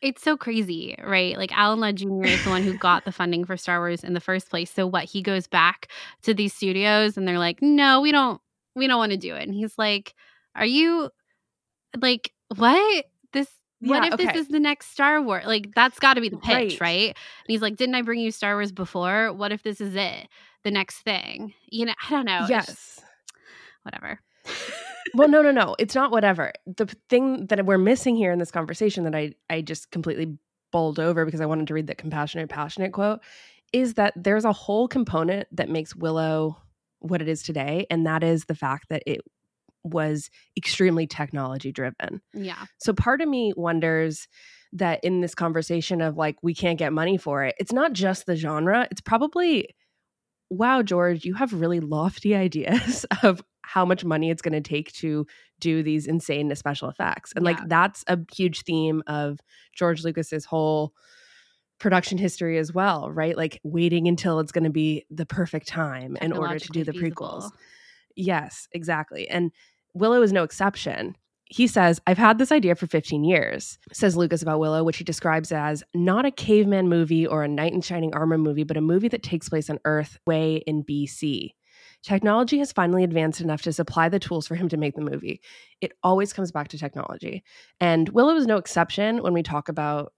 [0.00, 1.36] it's so crazy, right?
[1.36, 2.24] Like Alan Ladd Jr.
[2.24, 4.70] is the one who got the funding for Star Wars in the first place.
[4.70, 5.04] So what?
[5.04, 5.88] He goes back
[6.22, 8.40] to these studios and they're like, no, we don't,
[8.74, 9.42] we don't want to do it.
[9.42, 10.14] And he's like,
[10.54, 11.10] are you
[12.00, 13.04] like what?
[13.32, 13.48] This
[13.80, 14.26] what yeah, if okay.
[14.26, 15.44] this is the next Star Wars?
[15.46, 16.80] Like that's got to be the pitch, right.
[16.80, 17.06] right?
[17.06, 19.32] And he's like, "Didn't I bring you Star Wars before?
[19.32, 20.28] What if this is it?
[20.64, 22.46] The next thing?" You know, I don't know.
[22.48, 22.66] Yes.
[22.66, 23.04] Just,
[23.82, 24.20] whatever.
[25.14, 25.76] well, no, no, no.
[25.78, 26.52] It's not whatever.
[26.66, 30.36] The thing that we're missing here in this conversation that I I just completely
[30.72, 33.20] bowled over because I wanted to read that compassionate passionate quote
[33.72, 36.56] is that there's a whole component that makes Willow
[37.00, 39.20] what it is today and that is the fact that it
[39.92, 42.20] was extremely technology driven.
[42.34, 42.66] Yeah.
[42.78, 44.28] So part of me wonders
[44.72, 48.26] that in this conversation of like we can't get money for it, it's not just
[48.26, 49.68] the genre, it's probably
[50.50, 54.90] wow, George, you have really lofty ideas of how much money it's going to take
[54.92, 55.26] to
[55.60, 57.32] do these insane special effects.
[57.36, 57.52] And yeah.
[57.52, 59.40] like that's a huge theme of
[59.74, 60.94] George Lucas's whole
[61.78, 63.36] production history as well, right?
[63.36, 66.92] Like waiting until it's going to be the perfect time in order to do the
[66.92, 67.10] feasible.
[67.10, 67.50] prequels.
[68.16, 69.28] Yes, exactly.
[69.28, 69.52] And
[69.94, 71.16] Willow is no exception.
[71.50, 75.04] He says, I've had this idea for 15 years, says Lucas about Willow, which he
[75.04, 78.82] describes as not a caveman movie or a knight in shining armor movie, but a
[78.82, 81.50] movie that takes place on Earth way in BC.
[82.02, 85.40] Technology has finally advanced enough to supply the tools for him to make the movie.
[85.80, 87.42] It always comes back to technology.
[87.80, 90.12] And Willow is no exception when we talk about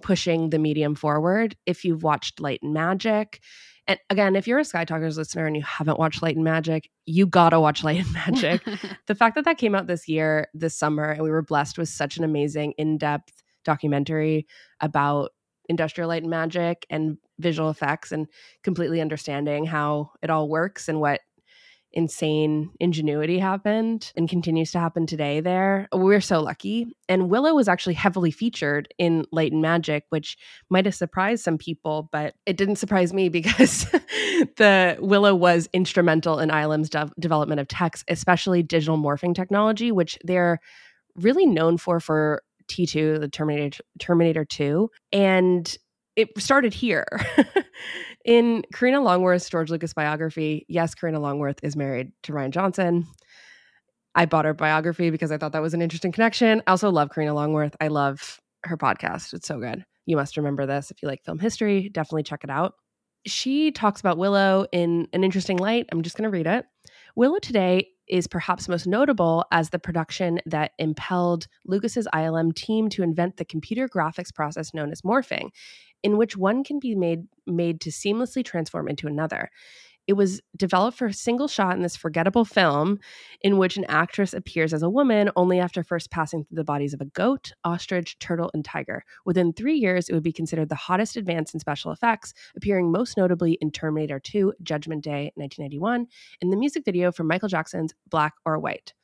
[0.00, 1.54] pushing the medium forward.
[1.66, 3.40] If you've watched Light and Magic,
[3.86, 6.88] and again, if you're a Sky Talkers listener and you haven't watched Light and Magic,
[7.04, 8.62] you gotta watch Light and Magic.
[9.06, 11.88] the fact that that came out this year, this summer, and we were blessed with
[11.88, 14.46] such an amazing, in depth documentary
[14.80, 15.30] about
[15.68, 18.26] industrial light and magic and visual effects and
[18.62, 21.20] completely understanding how it all works and what
[21.92, 25.88] insane ingenuity happened and continues to happen today there.
[25.92, 26.96] We're so lucky.
[27.08, 30.36] And Willow was actually heavily featured in Light and Magic, which
[30.70, 33.84] might have surprised some people, but it didn't surprise me because
[34.56, 40.18] the Willow was instrumental in ILM's de- development of text, especially digital morphing technology, which
[40.24, 40.58] they're
[41.16, 44.90] really known for for T2, the Terminator Terminator 2.
[45.12, 45.76] And
[46.16, 47.06] it started here.
[48.24, 53.06] In Karina Longworth's George Lucas biography, yes, Karina Longworth is married to Rian Johnson.
[54.14, 56.62] I bought her biography because I thought that was an interesting connection.
[56.66, 57.74] I also love Karina Longworth.
[57.80, 59.32] I love her podcast.
[59.32, 59.84] It's so good.
[60.06, 60.90] You must remember this.
[60.90, 62.74] If you like film history, definitely check it out.
[63.26, 65.86] She talks about Willow in an interesting light.
[65.92, 66.66] I'm just going to read it.
[67.14, 73.02] Willow today is perhaps most notable as the production that impelled Lucas's ILM team to
[73.02, 75.50] invent the computer graphics process known as morphing,
[76.02, 79.50] in which one can be made made to seamlessly transform into another.
[80.06, 82.98] It was developed for a single shot in this forgettable film
[83.40, 86.92] in which an actress appears as a woman only after first passing through the bodies
[86.92, 89.04] of a goat, ostrich, turtle, and tiger.
[89.24, 93.16] Within three years, it would be considered the hottest advance in special effects, appearing most
[93.16, 96.06] notably in Terminator 2 Judgment Day 1991
[96.40, 98.94] and the music video for Michael Jackson's Black or White.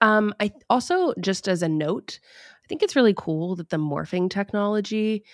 [0.00, 2.20] Um, I also, just as a note,
[2.64, 5.24] I think it's really cool that the morphing technology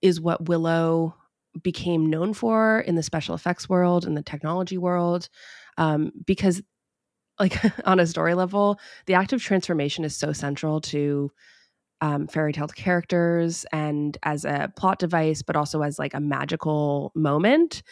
[0.00, 1.16] is what Willow
[1.62, 5.28] became known for in the special effects world and the technology world
[5.78, 6.62] um, because
[7.38, 11.30] like on a story level the act of transformation is so central to
[12.02, 17.12] um, fairy tale characters and as a plot device but also as like a magical
[17.14, 17.82] moment.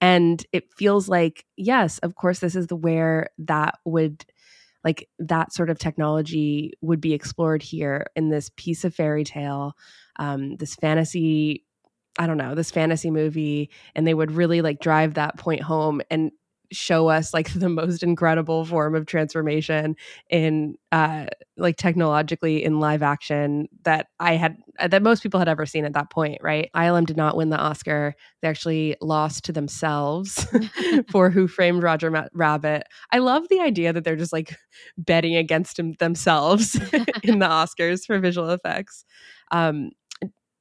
[0.00, 4.24] And it feels like yes of course this is the where that would
[4.82, 9.74] like that sort of technology would be explored here in this piece of fairy tale
[10.16, 11.64] um, this fantasy
[12.18, 16.00] I don't know, this fantasy movie and they would really like drive that point home
[16.10, 16.32] and
[16.72, 19.96] show us like the most incredible form of transformation
[20.28, 25.48] in uh like technologically in live action that I had uh, that most people had
[25.48, 26.70] ever seen at that point, right?
[26.74, 28.14] ILM did not win the Oscar.
[28.40, 30.46] They actually lost to themselves
[31.10, 32.84] for Who Framed Roger Ma- Rabbit.
[33.12, 34.56] I love the idea that they're just like
[34.96, 36.74] betting against them- themselves
[37.22, 39.04] in the Oscars for visual effects.
[39.50, 39.90] Um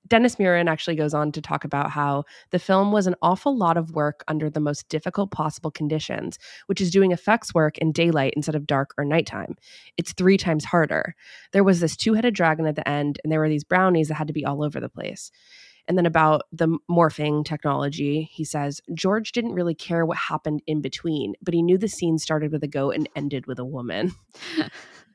[0.10, 3.78] Dennis Muren actually goes on to talk about how the film was an awful lot
[3.78, 8.34] of work under the most difficult possible conditions, which is doing effects work in daylight
[8.36, 9.56] instead of dark or nighttime.
[9.98, 11.15] It's three times harder.
[11.52, 14.15] There was this two headed dragon at the end, and there were these brownies that
[14.15, 15.32] had to be all over the place.
[15.88, 20.82] And then about the morphing technology, he says George didn't really care what happened in
[20.82, 24.12] between, but he knew the scene started with a goat and ended with a woman.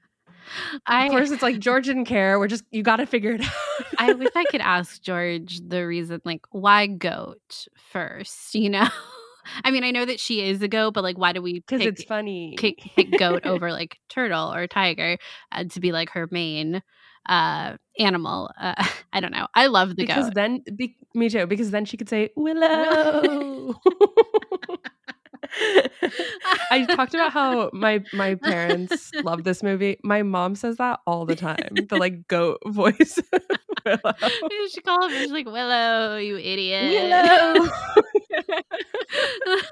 [0.86, 2.38] I, of course, it's like George didn't care.
[2.38, 3.52] We're just you got to figure it out.
[3.98, 8.54] I wish I could ask George the reason, like, why goat first?
[8.54, 8.88] You know,
[9.64, 11.54] I mean, I know that she is a goat, but like, why do we?
[11.60, 12.54] Because it's funny.
[12.58, 15.18] pick, pick goat over like turtle or tiger
[15.52, 16.82] uh, to be like her main
[17.26, 18.74] uh animal uh,
[19.14, 21.96] i don't know i love the because goat then be, me too because then she
[21.96, 23.74] could say willow
[26.70, 29.98] I talked about how my my parents love this movie.
[30.02, 31.70] My mom says that all the time.
[31.88, 33.18] The like goat voice.
[33.84, 34.14] Willow.
[34.50, 35.12] You should call him.
[35.12, 36.92] She's like Willow, you idiot.
[36.92, 37.68] Willow.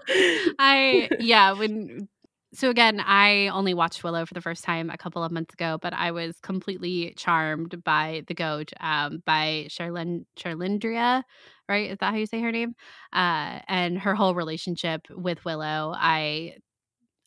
[0.58, 2.08] I yeah when
[2.54, 5.78] so again, I only watched Willow for the first time a couple of months ago,
[5.80, 11.22] but I was completely charmed by the goat, um, by Charlene Charlindria,
[11.68, 11.90] right?
[11.90, 12.74] Is that how you say her name?
[13.12, 15.94] Uh, and her whole relationship with Willow.
[15.96, 16.56] I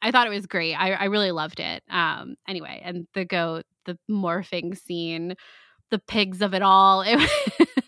[0.01, 0.75] I thought it was great.
[0.75, 1.83] I, I really loved it.
[1.89, 5.35] Um, anyway, and the goat, the morphing scene,
[5.89, 7.03] the pigs of it all.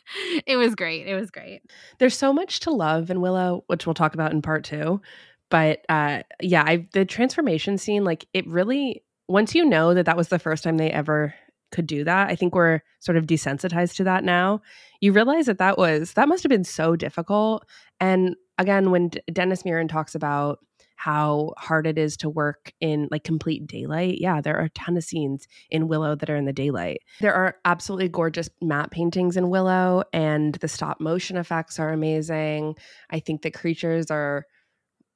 [0.10, 1.06] It, it was great.
[1.08, 1.62] It was great.
[2.00, 5.02] There's so much to love in Willow, which we'll talk about in part two
[5.49, 10.17] but uh yeah i the transformation scene like it really once you know that that
[10.17, 11.33] was the first time they ever
[11.71, 14.62] could do that i think we're sort of desensitized to that now.
[15.01, 17.65] You realize that that was that must have been so difficult.
[17.99, 20.60] And again when D- dennis Muren talks about
[20.95, 24.97] how hard it is to work in like complete daylight yeah there are a ton
[24.97, 26.99] of scenes in willow that are in the daylight.
[27.21, 32.75] There are absolutely gorgeous matte paintings in willow and the stop motion effects are amazing.
[33.10, 34.45] I think the creatures are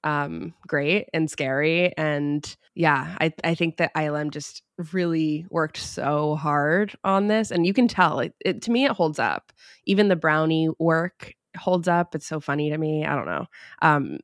[0.04, 6.36] um great and scary and yeah i i think that ilm just really worked so
[6.36, 9.52] hard on this and you can tell it, it to me it holds up
[9.86, 13.46] even the brownie work holds up it's so funny to me i don't know
[13.82, 14.18] um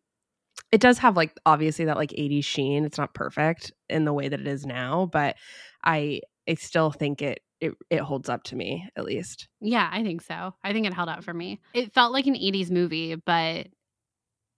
[0.71, 4.29] it does have like obviously that like 80s sheen it's not perfect in the way
[4.29, 5.35] that it is now but
[5.83, 10.03] i i still think it it, it holds up to me at least Yeah, I
[10.03, 10.53] think so.
[10.63, 11.59] I think it held up for me.
[11.73, 13.67] It felt like an 80s movie, but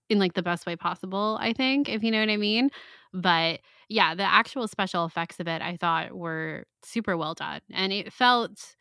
[0.10, 2.70] in like the best way possible, I think, if you know what I mean.
[3.14, 7.62] But yeah, the actual special effects of it I thought were super well done.
[7.72, 8.76] And it felt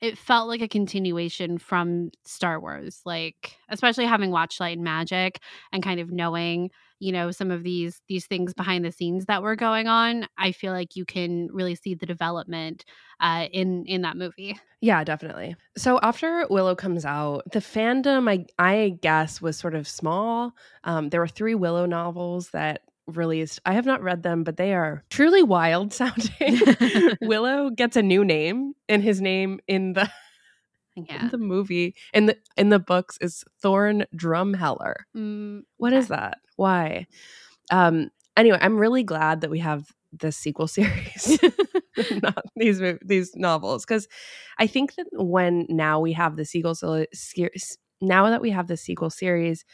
[0.00, 5.40] it felt like a continuation from Star Wars, like especially having watched Light and Magic
[5.72, 9.42] and kind of knowing, you know, some of these these things behind the scenes that
[9.42, 10.26] were going on.
[10.38, 12.84] I feel like you can really see the development
[13.20, 14.58] uh, in in that movie.
[14.80, 15.56] Yeah, definitely.
[15.76, 20.52] So after Willow comes out, the fandom, I I guess, was sort of small.
[20.84, 23.60] Um, there were three Willow novels that released.
[23.64, 26.60] I have not read them, but they are truly wild sounding.
[27.22, 30.10] Willow gets a new name, and his name in the
[31.08, 31.24] Yeah.
[31.24, 34.94] in the movie in the in the books is Thorn Drumheller.
[35.16, 36.38] Mm, What is that?
[36.56, 37.06] Why?
[37.70, 41.38] Um, anyway, I'm really glad that we have this sequel series,
[42.22, 44.08] not these these novels, because
[44.58, 48.76] I think that when now we have the sequel series, now that we have the
[48.76, 49.64] sequel series,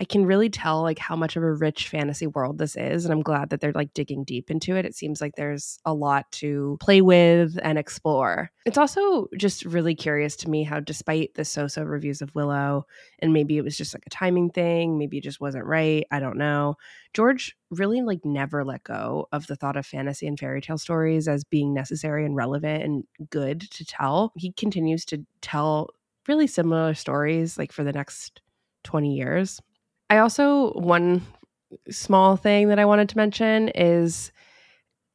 [0.00, 3.04] I can really tell like how much of a rich fantasy world this is.
[3.04, 4.86] And I'm glad that they're like digging deep into it.
[4.86, 8.50] It seems like there's a lot to play with and explore.
[8.64, 12.86] It's also just really curious to me how, despite the so so reviews of Willow,
[13.18, 16.06] and maybe it was just like a timing thing, maybe it just wasn't right.
[16.10, 16.76] I don't know.
[17.12, 21.28] George really like never let go of the thought of fantasy and fairy tale stories
[21.28, 24.32] as being necessary and relevant and good to tell.
[24.34, 25.90] He continues to tell
[26.26, 28.40] really similar stories like for the next
[28.84, 29.60] 20 years.
[30.10, 31.22] I also, one
[31.88, 34.32] small thing that I wanted to mention is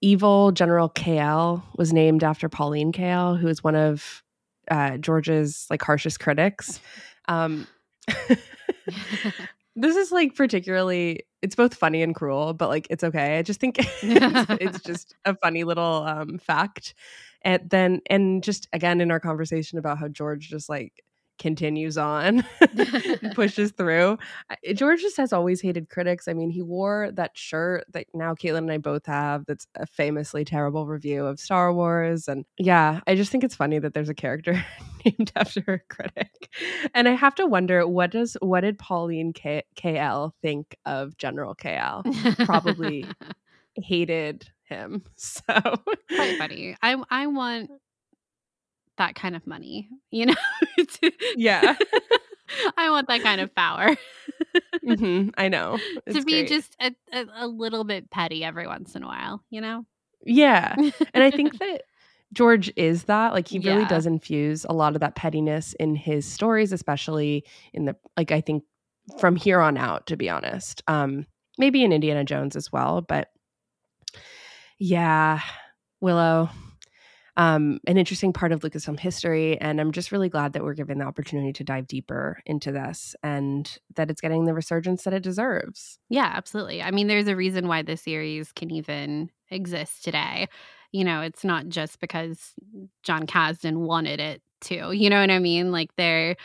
[0.02, 4.24] evil General Kael was named after Pauline Kael, who is one of
[4.72, 6.80] uh, George's like harshest critics.
[7.28, 7.68] Um,
[9.76, 13.60] this is like particularly it's both funny and cruel but like it's okay i just
[13.60, 16.94] think it's, it's, just a funny little um fact
[17.42, 21.04] and then and just again in our conversation about how george just like
[21.40, 22.44] continues on,
[23.34, 24.18] pushes through.
[24.64, 26.28] Eh, George just has always hated critics.
[26.28, 29.86] I mean, he wore that shirt that now Caitlin and I both have that's a
[29.86, 32.28] famously terrible review of Star Wars.
[32.28, 34.64] And yeah, I just think it's funny that there's a character
[35.06, 36.50] named after a critic.
[36.94, 41.56] And I have to wonder what does what did Pauline K- Kael think of General
[41.56, 42.04] Kael?
[42.46, 43.06] Probably
[43.76, 45.04] hated him.
[45.16, 45.42] So
[46.16, 46.76] quite funny.
[46.82, 47.70] I I want
[48.98, 50.36] that kind of money, you know?
[51.36, 51.76] yeah.
[52.78, 53.96] I want that kind of power.
[54.84, 55.80] mm-hmm, I know.
[56.06, 56.48] It's to be great.
[56.48, 59.86] just a, a, a, little bit petty every once in a while, you know?
[60.24, 60.76] Yeah.
[61.14, 61.84] And I think that
[62.34, 63.34] George is that.
[63.34, 63.88] Like, he really yeah.
[63.88, 67.44] does infuse a lot of that pettiness in his stories, especially
[67.74, 68.64] in the, like, I think
[69.20, 70.84] from here on out, to be honest.
[70.88, 71.26] Um,
[71.58, 73.02] maybe in Indiana Jones as well.
[73.02, 73.30] But
[74.80, 75.40] yeah,
[76.02, 76.50] Willow,
[77.38, 79.60] um, an interesting part of Lucasfilm history.
[79.60, 83.16] And I'm just really glad that we're given the opportunity to dive deeper into this
[83.24, 86.00] and that it's getting the resurgence that it deserves.
[86.10, 86.82] Yeah, absolutely.
[86.82, 90.48] I mean, there's a reason why the series can even exist today.
[90.92, 92.54] You know, it's not just because
[93.04, 94.94] Jon Kasdan wanted it to.
[94.94, 95.72] You know what I mean?
[95.72, 96.38] Like there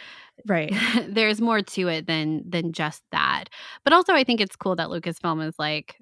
[0.47, 0.75] right
[1.09, 3.45] there's more to it than than just that
[3.85, 5.97] but also i think it's cool that lucasfilm is like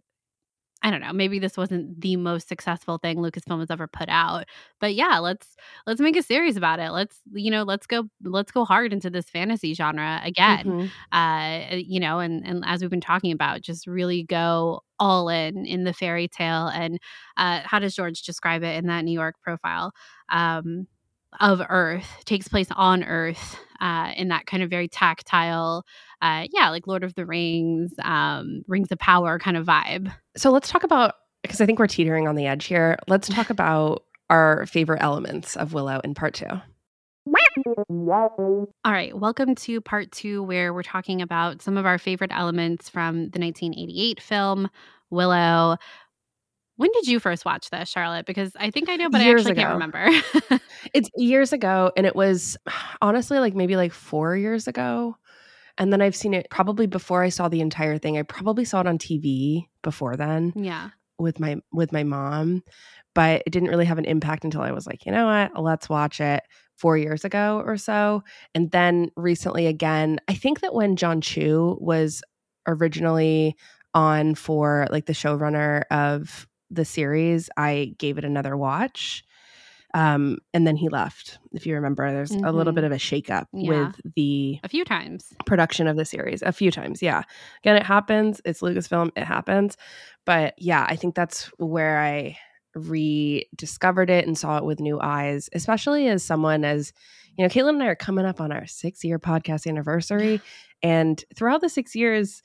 [0.82, 4.44] I don't know, maybe this wasn't the most successful thing Lucasfilm has ever put out.
[4.80, 5.56] But yeah, let's
[5.86, 6.90] let's make a series about it.
[6.90, 10.64] Let's, you know, let's go let's go hard into this fantasy genre again.
[10.66, 11.16] Mm-hmm.
[11.16, 15.66] Uh, you know, and and as we've been talking about, just really go all in
[15.66, 16.98] in the fairy tale and
[17.36, 19.92] uh, how does George describe it in that New York profile?
[20.28, 20.86] Um,
[21.40, 25.84] of Earth takes place on Earth uh, in that kind of very tactile,
[26.20, 30.12] uh, yeah, like Lord of the Rings, um, Rings of Power kind of vibe.
[30.36, 32.98] So let's talk about because I think we're teetering on the edge here.
[33.06, 36.46] Let's talk about our favorite elements of Willow in part two.
[38.84, 42.88] All right, welcome to part two, where we're talking about some of our favorite elements
[42.88, 44.68] from the 1988 film
[45.10, 45.76] Willow.
[46.78, 48.24] When did you first watch this, Charlotte?
[48.24, 49.62] Because I think I know, but years I actually ago.
[49.62, 50.60] can't remember.
[50.94, 52.56] it's years ago, and it was
[53.02, 55.16] honestly like maybe like four years ago.
[55.76, 58.16] And then I've seen it probably before I saw the entire thing.
[58.16, 60.52] I probably saw it on TV before then.
[60.54, 60.90] Yeah.
[61.18, 62.62] With my with my mom.
[63.12, 65.88] But it didn't really have an impact until I was like, you know what, let's
[65.88, 66.44] watch it
[66.76, 68.22] four years ago or so.
[68.54, 72.22] And then recently again, I think that when Jon Chu was
[72.68, 73.56] originally
[73.94, 79.24] on for like the showrunner of the series, I gave it another watch.
[79.94, 81.38] Um, and then he left.
[81.52, 82.44] If you remember, there's mm-hmm.
[82.44, 82.92] a little bit mm-hmm.
[82.92, 83.68] of a shakeup yeah.
[83.68, 86.42] with the a few times production of the series.
[86.42, 87.22] A few times, yeah.
[87.62, 88.40] Again, it happens.
[88.44, 89.12] It's Lucasfilm.
[89.16, 89.76] It happens.
[90.26, 92.36] But yeah, I think that's where I
[92.74, 96.92] rediscovered it and saw it with new eyes, especially as someone as
[97.38, 100.40] you know, Caitlin and I are coming up on our six year podcast anniversary.
[100.82, 102.42] And throughout the six years,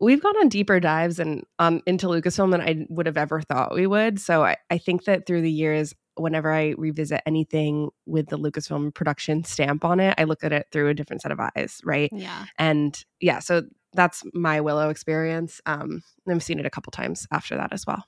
[0.00, 3.74] we've gone on deeper dives and um, into Lucasfilm than I would have ever thought
[3.74, 4.18] we would.
[4.18, 8.94] So I, I think that through the years, whenever I revisit anything with the Lucasfilm
[8.94, 12.10] production stamp on it, I look at it through a different set of eyes, right?
[12.12, 12.46] Yeah.
[12.58, 15.60] And yeah, so that's my Willow experience.
[15.66, 18.04] Um, I've seen it a couple times after that as well.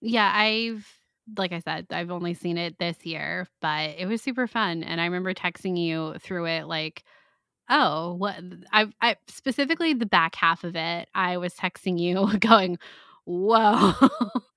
[0.00, 0.86] Yeah, I've
[1.36, 4.82] like I said, I've only seen it this year, but it was super fun.
[4.82, 7.04] And I remember texting you through it like
[7.70, 8.36] oh, what
[8.72, 12.78] I, I specifically the back half of it, I was texting you going,
[13.24, 13.92] whoa.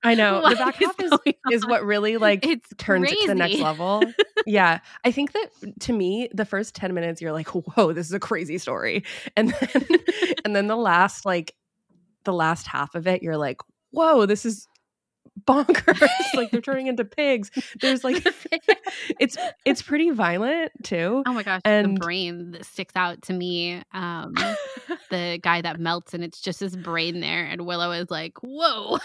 [0.02, 0.46] I know.
[0.48, 1.12] the back half is,
[1.50, 3.16] is what really like it's turns crazy.
[3.16, 4.02] it to the next level.
[4.46, 4.80] yeah.
[5.04, 8.12] I think that mm, to me, the first 10 minutes, you're like, whoa, this is
[8.12, 9.04] a crazy story.
[9.36, 9.84] And then
[10.44, 11.54] and then the last like
[12.24, 13.58] the last half of it, you're like,
[13.90, 14.66] whoa, this is
[15.46, 16.00] bonkers.
[16.34, 17.50] like they're turning into pigs.
[17.80, 18.24] There's like
[19.20, 21.22] it's it's pretty violent too.
[21.26, 23.82] Oh my gosh, And- the brain that sticks out to me.
[23.92, 24.34] Um,
[25.10, 28.98] the guy that melts and it's just his brain there, and Willow is like, "Whoa!"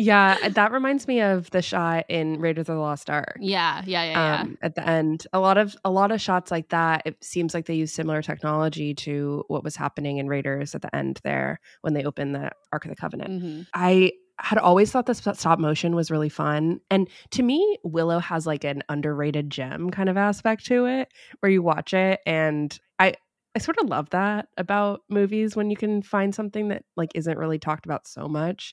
[0.00, 3.36] Yeah, that reminds me of the shot in Raiders of the Lost Ark.
[3.40, 4.40] yeah, yeah, yeah, yeah.
[4.42, 5.26] um, at the end.
[5.32, 7.02] A lot of a lot of shots like that.
[7.04, 10.94] It seems like they use similar technology to what was happening in Raiders at the
[10.94, 13.42] end there when they open the Ark of the Covenant.
[13.42, 13.66] Mhm.
[13.74, 18.46] I had always thought the stop motion was really fun, and to me, Willow has
[18.46, 21.08] like an underrated gem kind of aspect to it,
[21.40, 23.14] where you watch it, and I.
[23.56, 27.38] I sort of love that about movies when you can find something that like isn't
[27.38, 28.72] really talked about so much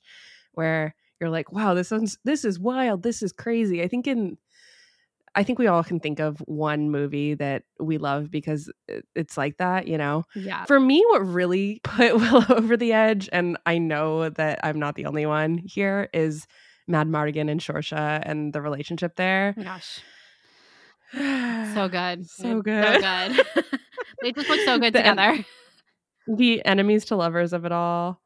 [0.52, 3.82] where you're like, wow, this is this is wild, this is crazy.
[3.82, 4.38] I think in
[5.36, 8.72] I think we all can think of one movie that we love because
[9.16, 10.24] it's like that, you know.
[10.34, 10.64] Yeah.
[10.66, 14.96] For me, what really put Willow over the edge, and I know that I'm not
[14.96, 16.48] the only one here, is
[16.88, 19.54] Mad Mardigan and Sorsha and the relationship there.
[19.58, 20.00] Oh gosh,
[21.14, 23.02] so good, So good.
[23.02, 23.46] so good.
[24.22, 25.46] they just look so good The en- together.
[26.28, 28.22] the enemies to lovers of it all.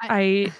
[0.00, 0.52] I,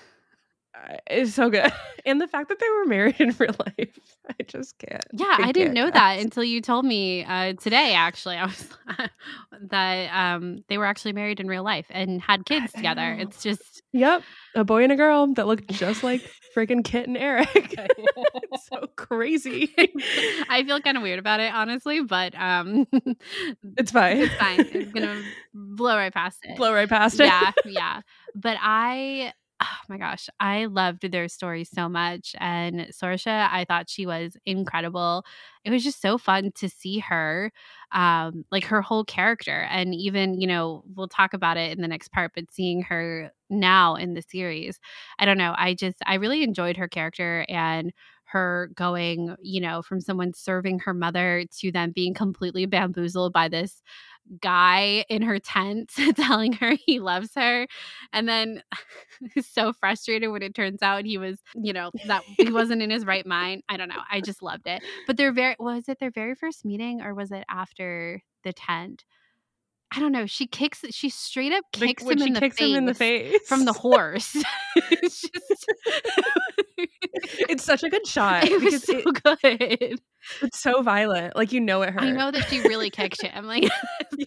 [0.75, 1.72] I it's so good,
[2.07, 3.99] and the fact that they were married in real life,
[4.29, 5.03] I just can't.
[5.12, 7.95] Yeah, I didn't can't know that until you told me uh, today.
[7.95, 8.68] Actually, I was
[9.70, 13.16] that um, they were actually married in real life and had kids I together.
[13.20, 14.22] It's just Yep,
[14.57, 16.22] a boy and a girl that look just like
[16.57, 17.47] freaking Kit and Airk.
[17.55, 19.72] it's so crazy.
[20.49, 22.87] I feel kind of weird about it, honestly, but um,
[23.77, 24.18] It's fine.
[24.18, 24.61] it's fine.
[24.61, 25.22] It's gonna
[25.55, 26.57] blow right past it.
[26.57, 27.27] Blow right past it.
[27.27, 28.01] yeah, yeah.
[28.35, 29.33] But I,
[29.65, 32.35] oh my gosh, I loved their story so much.
[32.39, 35.25] And Sorsha, I thought she was incredible.
[35.65, 37.51] It was just so fun to see her,
[37.93, 39.67] um, like her whole character.
[39.71, 43.31] And even, you know, we'll talk about it in the next part, but seeing her
[43.51, 44.79] now in the series,
[45.19, 45.55] I don't know.
[45.57, 47.93] I just, I really enjoyed her character and
[48.27, 53.49] her going, you know, from someone serving her mother to them being completely bamboozled by
[53.49, 53.83] this
[54.41, 57.66] guy in her tent telling her he loves her
[58.12, 58.62] and then
[59.41, 63.05] so frustrated when it turns out he was you know that he wasn't in his
[63.05, 64.83] right mind i don't know i just loved it.
[65.07, 69.05] But their very was it their very first meeting or was it after the tent
[69.93, 72.70] i don't know she kicks she straight up kicks when him in the kicks face
[72.70, 74.37] him in the face from the horse
[74.76, 75.66] it's just
[77.49, 80.01] it's such a good shot it was so it- good
[80.41, 81.37] it's so violent.
[81.37, 82.03] Like you know it hurt.
[82.03, 83.70] i know that she really kicked him like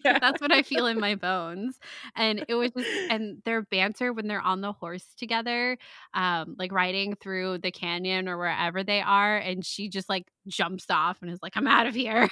[0.05, 0.19] Yeah.
[0.19, 1.79] That's what I feel in my bones.
[2.15, 5.77] And it was just and their banter when they're on the horse together,
[6.13, 10.85] um, like riding through the canyon or wherever they are, and she just like jumps
[10.91, 12.27] off and is like, I'm out of here.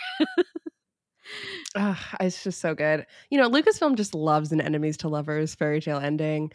[1.75, 3.05] Ugh, it's just so good.
[3.29, 6.51] You know, Lucasfilm just loves an enemies to lovers fairy tale ending.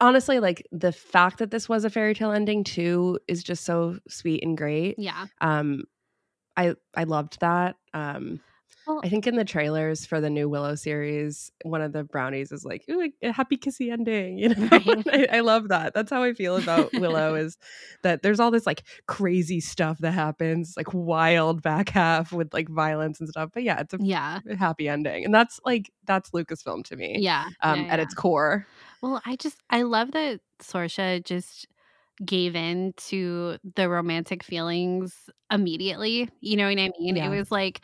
[0.00, 3.98] Honestly, like the fact that this was a fairy tale ending too is just so
[4.08, 4.98] sweet and great.
[4.98, 5.26] yeah.
[5.40, 5.84] Um
[6.56, 7.76] I I loved that.
[7.94, 8.40] Um
[8.88, 12.50] Well- I think in the trailers for the new Willow series, one of the brownies
[12.52, 15.06] is like, "Ooh, a happy kissy ending." You know, Right.
[15.32, 15.92] I, I love that.
[15.94, 17.34] That's how I feel about Willow.
[17.34, 17.58] is
[18.02, 22.68] that there's all this like crazy stuff that happens, like wild back half with like
[22.70, 23.50] violence and stuff.
[23.52, 24.40] But yeah, it's a Yeah.
[24.58, 27.46] happy ending and that's like that's lucasfilm to me Yeah.
[27.62, 28.02] um yeah, at yeah.
[28.04, 28.66] its core
[29.02, 31.66] Well, I just I love that Sorsha just
[32.24, 36.28] gave in to the romantic feelings immediately.
[36.40, 37.16] You know what I mean?
[37.16, 37.26] Yeah.
[37.30, 37.80] It was like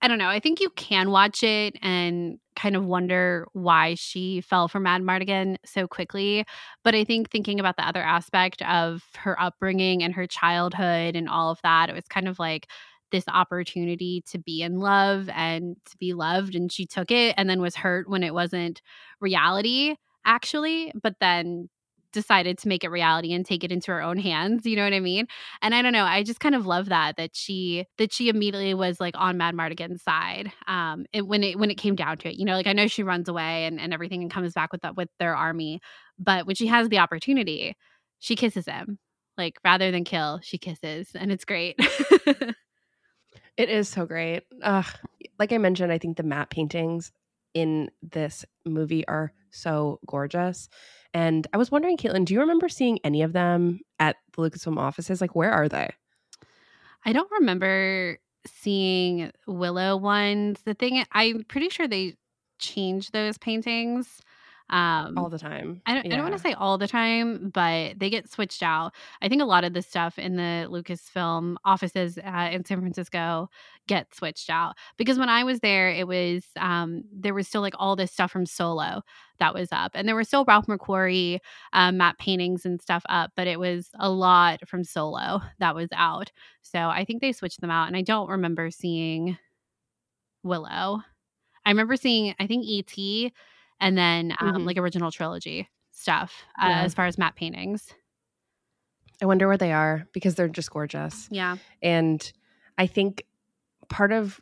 [0.00, 0.28] I don't know.
[0.28, 5.02] I think you can watch it and kind of wonder why she fell for Mad
[5.02, 6.44] Mardigan so quickly.
[6.84, 11.28] But I think thinking about the other aspect of her upbringing and her childhood and
[11.28, 12.68] all of that, it was kind of like
[13.10, 16.54] this opportunity to be in love and to be loved.
[16.54, 18.80] And she took it and then was hurt when it wasn't
[19.20, 21.68] reality actually, but then
[22.12, 24.92] decided to make it reality and take it into her own hands you know what
[24.92, 25.26] i mean
[25.62, 28.74] and i don't know i just kind of love that that she that she immediately
[28.74, 32.28] was like on mad mardigan's side um it, when it when it came down to
[32.28, 34.72] it you know like i know she runs away and, and everything and comes back
[34.72, 35.80] with that with their army
[36.18, 37.76] but when she has the opportunity
[38.18, 38.98] she kisses him
[39.36, 41.76] like rather than kill she kisses and it's great
[43.56, 44.86] it is so great Ugh.
[45.38, 47.12] like i mentioned i think the matte paintings
[47.54, 50.68] in this movie are so gorgeous
[51.14, 54.78] and i was wondering caitlin do you remember seeing any of them at the lucasfilm
[54.78, 55.90] offices like where are they
[57.04, 60.60] I don't remember seeing Willow ones.
[60.64, 62.16] The thing I'm pretty sure they
[62.58, 64.20] changed those paintings.
[64.70, 65.80] Um, all the time.
[65.86, 68.92] I don't, I don't want to say all the time, but they get switched out.
[69.22, 73.48] I think a lot of the stuff in the Lucasfilm offices uh, in San Francisco
[73.86, 77.74] get switched out because when I was there, it was um, there was still like
[77.78, 79.02] all this stuff from Solo
[79.38, 81.38] that was up, and there were still Ralph McQuarrie
[81.72, 85.88] um, matte paintings and stuff up, but it was a lot from Solo that was
[85.94, 86.30] out.
[86.60, 89.38] So I think they switched them out, and I don't remember seeing
[90.42, 91.02] Willow.
[91.64, 93.32] I remember seeing I think ET
[93.80, 94.66] and then um, Mhm.
[94.66, 96.82] like original trilogy stuff uh, Yeah.
[96.82, 97.92] as far as matte paintings.
[99.20, 101.28] I wonder where they are because they're just gorgeous.
[101.30, 101.56] Yeah.
[101.82, 102.30] And
[102.76, 103.24] I think
[103.88, 104.40] part of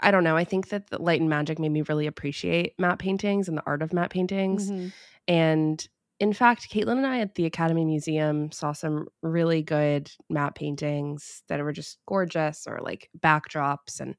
[0.00, 2.98] I- don't know, I think that the light and magic made me really appreciate matte
[2.98, 4.70] paintings and the art of matte paintings.
[4.70, 4.92] Mhm.
[5.26, 5.88] And
[6.20, 11.42] in fact, Caitlin and I at the Academy Museum saw some really good matte paintings
[11.48, 14.14] that were just gorgeous or like backdrops and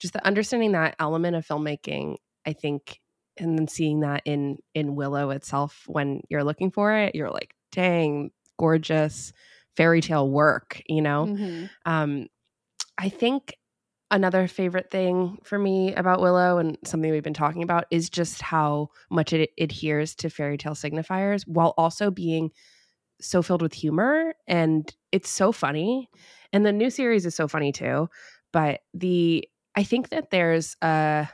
[0.00, 2.16] just the understanding that element of filmmaking,
[2.46, 2.98] I think,
[3.38, 7.54] and then seeing that in in Willow itself when you're looking for it, you're like,
[7.72, 9.32] dang, gorgeous
[9.76, 11.30] fairy tale work, you know?
[11.30, 11.70] Mhm.
[11.86, 12.28] Um,
[12.98, 13.56] I think
[14.10, 18.42] another favorite thing for me about Willow and something we've been talking about is just
[18.42, 22.50] how much it adheres to fairy tale signifiers while also being
[23.20, 26.08] so filled with humor and it's so funny.
[26.52, 28.08] And the new series is so funny too.
[28.52, 31.28] But the I think that there's a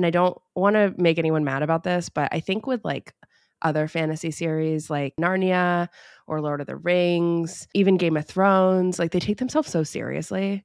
[0.00, 3.12] and I don't want to make anyone mad about this, but I think with like
[3.60, 5.88] other fantasy series like Narnia
[6.26, 10.64] or Lord of the Rings, even Game of Thrones, like they take themselves so seriously.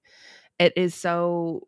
[0.58, 1.68] It is so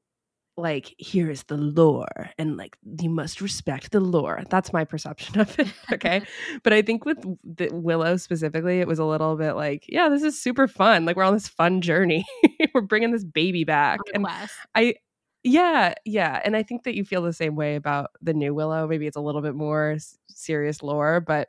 [0.56, 4.44] like here is the lore and like you must respect the lore.
[4.50, 6.22] That's my perception of it, okay?
[6.64, 10.24] but I think with the Willow specifically, it was a little bit like, yeah, this
[10.24, 11.04] is super fun.
[11.04, 12.26] Like we're on this fun journey.
[12.74, 14.00] we're bringing this baby back.
[14.14, 14.26] And.
[14.74, 14.96] I
[15.44, 18.88] yeah, yeah, and I think that you feel the same way about the new Willow.
[18.88, 21.48] Maybe it's a little bit more serious lore, but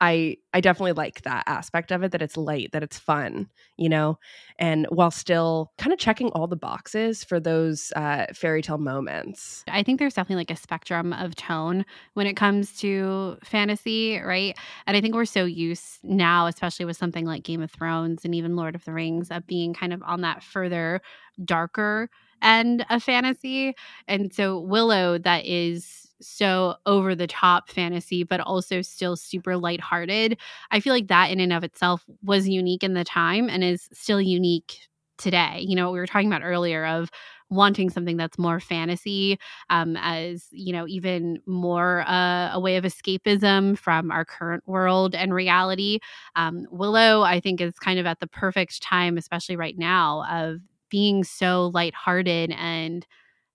[0.00, 3.88] I I definitely like that aspect of it that it's light, that it's fun, you
[3.88, 4.18] know,
[4.58, 9.64] and while still kind of checking all the boxes for those uh, fairy tale moments.
[9.68, 14.56] I think there's definitely like a spectrum of tone when it comes to fantasy, right?
[14.86, 18.34] And I think we're so used now, especially with something like Game of Thrones and
[18.34, 21.00] even Lord of the Rings, of being kind of on that further
[21.44, 22.10] darker
[22.42, 23.74] end of fantasy.
[24.08, 30.38] And so Willow, that is so over the top fantasy, but also still super lighthearted.
[30.70, 33.88] I feel like that in and of itself was unique in the time and is
[33.92, 34.78] still unique
[35.18, 35.64] today.
[35.66, 37.10] You know, we were talking about earlier of
[37.50, 39.38] wanting something that's more fantasy
[39.70, 45.14] um, as you know even more uh, a way of escapism from our current world
[45.14, 45.98] and reality
[46.36, 50.58] um, willow i think is kind of at the perfect time especially right now of
[50.94, 53.04] being so lighthearted and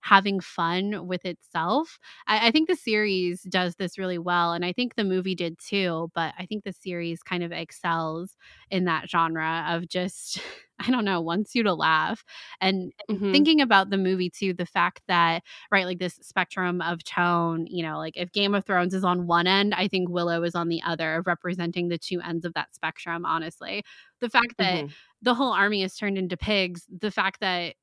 [0.02, 4.72] having fun with itself I, I think the series does this really well and i
[4.72, 8.36] think the movie did too but i think the series kind of excels
[8.70, 10.40] in that genre of just
[10.78, 12.24] i don't know wants you to laugh
[12.60, 13.30] and Mhm.
[13.32, 17.82] thinking about the movie too the fact that right like this spectrum of tone you
[17.82, 20.68] know like if game of thrones is on one end i think willow is on
[20.68, 23.82] the other representing the two ends of that spectrum honestly
[24.20, 24.94] the fact that Mhm.
[25.22, 27.74] the whole army is turned into pigs the fact that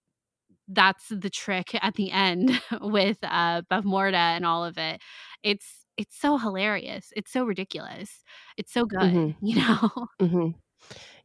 [0.68, 5.02] that's the trick at the end with uh Bavmorda and all of it
[5.44, 8.24] it's it's so hilarious it's so ridiculous
[8.58, 9.36] it's so good Mhm.
[9.42, 10.56] you know Mhm.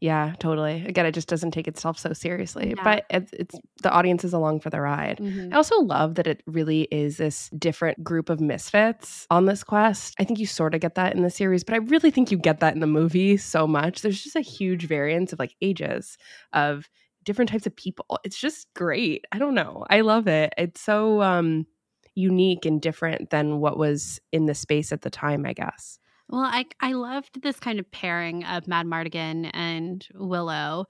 [0.00, 0.84] Yeah, totally.
[0.86, 2.82] Again, it just doesn't take itself so seriously, Yeah.
[2.84, 5.18] but it's, it's the audience is along for the ride.
[5.18, 5.52] Mhm.
[5.52, 10.14] I also love that it really is this different group of misfits on this quest.
[10.18, 12.38] I think you sort of get that in the series, but I really think you
[12.38, 14.02] get that in the movie so much.
[14.02, 16.18] There's just a huge variance of like ages,
[16.52, 16.88] of
[17.24, 18.18] different types of people.
[18.24, 19.24] It's just great.
[19.32, 19.84] I don't know.
[19.90, 20.52] I love it.
[20.58, 21.66] It's so um
[22.14, 25.98] unique and different than what was in the space at the time, I guess.
[26.28, 30.86] Well, I I loved this kind of pairing of Mad Mardigan and Willow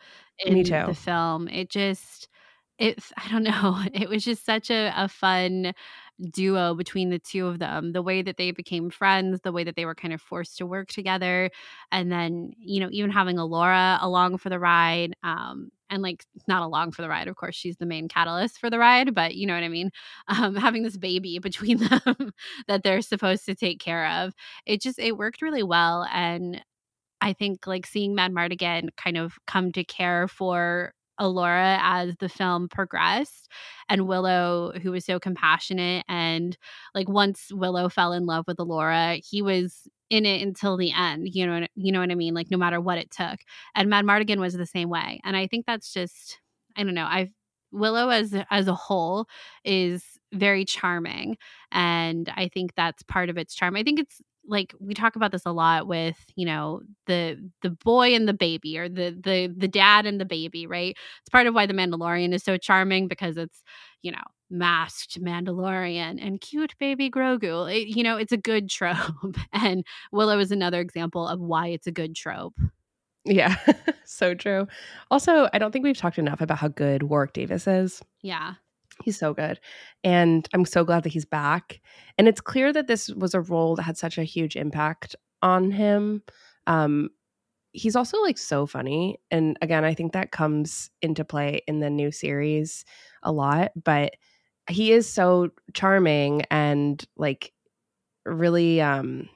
[0.47, 0.85] Me in too.
[0.87, 1.49] the film.
[1.49, 2.29] It just
[2.79, 3.79] it I don't know.
[3.95, 5.73] It was just such a, a fun
[6.31, 7.93] duo between the two of them.
[7.93, 10.67] The way that they became friends, the way that they were kind of forced to
[10.67, 11.51] work together,
[11.91, 15.15] and then you know even having Elora along for the ride.
[15.23, 18.71] Um, and like not along for the ride, of course, she's the main catalyst for
[18.71, 19.91] the ride, but you know what I mean.
[20.29, 21.77] Um, having this baby between
[22.07, 22.33] them
[22.67, 24.33] that they're supposed to take care of
[24.67, 26.63] it just it worked really well and
[27.21, 32.29] i think like seeing mad mardigan kind of come to care for Elora as the
[32.29, 33.49] film progressed
[33.89, 36.57] and Willow who was so compassionate and
[36.95, 41.27] like once Willow fell in love with Elora he was in it until the end
[41.33, 43.41] you know you know what I mean like no matter what it took
[43.75, 46.39] and Mad Mardigan was the same way and I think that's just
[46.77, 47.31] I don't know I've
[47.73, 49.27] Willow as as a whole
[49.65, 50.05] is
[50.35, 51.39] very charming
[51.71, 53.77] and I think that's part of its charm.
[53.77, 57.71] I think it's like we talk about this a lot with you know the the
[57.71, 61.47] boy and the baby or the the the dad and the baby right it's part
[61.47, 63.63] of why the mandalorian is so charming because it's
[64.03, 64.23] you know
[64.53, 70.39] masked mandalorian and cute baby grogu it, you know it's a good trope and willow
[70.39, 72.55] is another example of why it's a good trope
[73.25, 73.57] Yeah,
[74.05, 74.67] so true.
[75.11, 78.03] Also, I don't think we've talked enough about how good Warwick Davis is.
[78.23, 78.55] yeah
[79.05, 79.59] He's so good.
[80.05, 81.81] And I'm so glad that he's back.
[82.19, 85.71] And it's clear that this was a role that had such a huge impact on
[85.71, 86.23] him.
[86.67, 87.11] Um,
[87.73, 89.19] he's also like so funny.
[89.31, 92.85] And again, I think that comes into play in the new series
[93.23, 93.73] a lot.
[93.83, 94.15] But
[94.71, 97.53] he is so charming and like
[98.27, 99.29] really um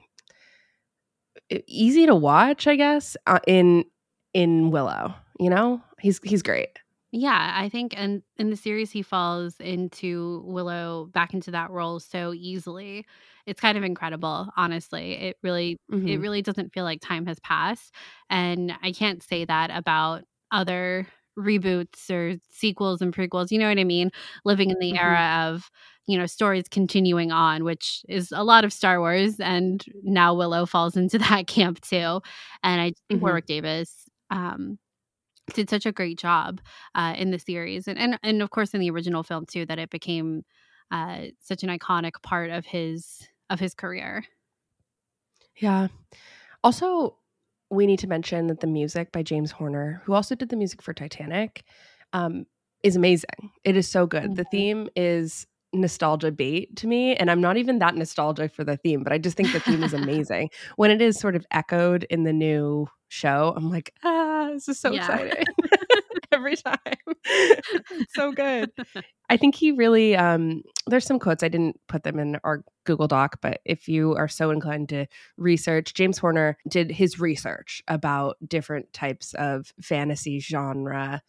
[1.67, 3.85] easy to watch, I guess, uh, in
[4.33, 5.13] in Willow.
[5.39, 6.69] You know, he's he's great.
[7.11, 11.99] Yeah, I think and in the series he falls into Willow back into that role
[11.99, 13.05] so easily.
[13.45, 15.13] It's kind of incredible, honestly.
[15.13, 16.21] It really it Mhm.
[16.21, 17.93] really doesn't feel like time has passed.
[18.29, 21.07] And I can't say that about other
[21.37, 23.51] reboots or sequels and prequels.
[23.51, 24.11] You know what I mean?
[24.45, 24.97] Living in the Mhm.
[24.97, 25.69] era of,
[26.07, 30.65] you know, stories continuing on, which is a lot of Star Wars and now Willow
[30.65, 32.21] falls into that camp too.
[32.63, 33.21] And I think Mhm.
[33.21, 34.77] Warwick Davis um
[35.53, 36.61] did such a great job
[36.95, 39.79] uh, in the series and, and and of course in the original film too that
[39.79, 40.43] it became
[40.91, 44.23] uh, such an iconic part of his of his career
[45.57, 45.87] Yeah.
[46.63, 47.17] Also,
[47.69, 50.81] we need to mention that the music by James Horner, who also did the music
[50.81, 51.63] for Titanic,
[52.13, 52.45] um,
[52.83, 53.51] is amazing.
[53.63, 54.35] It is so good.
[54.35, 54.49] The Mhm.
[54.51, 59.03] theme is nostalgia bait to me, and I'm not even that nostalgic for the theme,
[59.03, 60.49] but I just think the theme is amazing.
[60.77, 64.79] when it is sort of echoed in the new show, I'm like, ah, this is
[64.79, 65.17] so Yeah.
[65.17, 65.45] exciting.
[66.31, 66.75] Every time.
[68.09, 68.71] so good.
[69.29, 73.07] I think he really um there's some quotes I didn't put them in our Google
[73.07, 75.05] Doc, but if you are so inclined to
[75.37, 81.21] research, James Horner did his research about different types of fantasy genre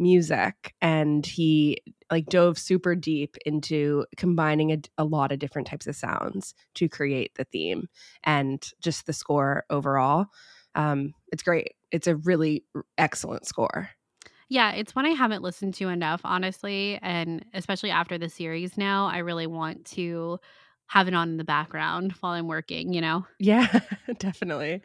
[0.00, 1.76] music and he
[2.10, 6.88] like dove super deep into combining a, a lot of different types of sounds to
[6.88, 7.86] create the theme
[8.24, 10.24] and just the score overall
[10.74, 12.64] um it's great it's a really
[12.96, 13.90] excellent score
[14.50, 19.06] yeah it's one i haven't listened to enough honestly and especially after the series now
[19.06, 20.38] i really want to
[20.88, 23.80] have it on in the background while i'm working you know yeah
[24.18, 24.82] definitely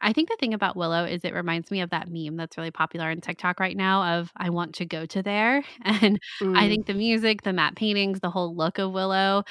[0.00, 2.70] I think the thing about Willow is it reminds me of that meme that's really
[2.70, 5.64] popular on TikTok right now of I want to go to there.
[5.84, 6.20] And
[6.54, 6.68] I Mm.
[6.68, 9.44] think the music, the matte paintings, the whole look of Willow,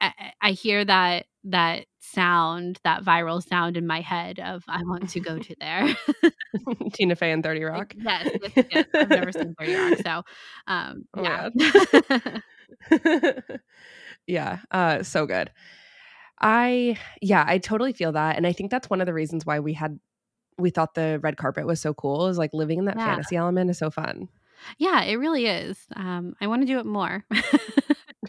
[0.00, 4.82] I, I I hear that that sound, that viral sound in my head of I
[4.84, 5.88] want to go to there.
[6.92, 7.94] Tina Fey and 30 Like, Rock.
[7.96, 8.84] yes, yes, yes.
[9.00, 10.22] I've never seen 30 Rock, so
[10.66, 11.48] um Oh yeah.
[14.26, 15.50] yeah, uh, so good.
[16.40, 19.60] I yeah, I totally feel that, and I think that's one of the reasons why
[19.60, 19.98] we had
[20.58, 22.26] we thought the red carpet was so cool.
[22.28, 23.06] Is like living in that Yeah.
[23.06, 24.28] fantasy element is so fun.
[24.78, 25.78] yeah, it really is.
[25.94, 27.24] Um I want to do it more.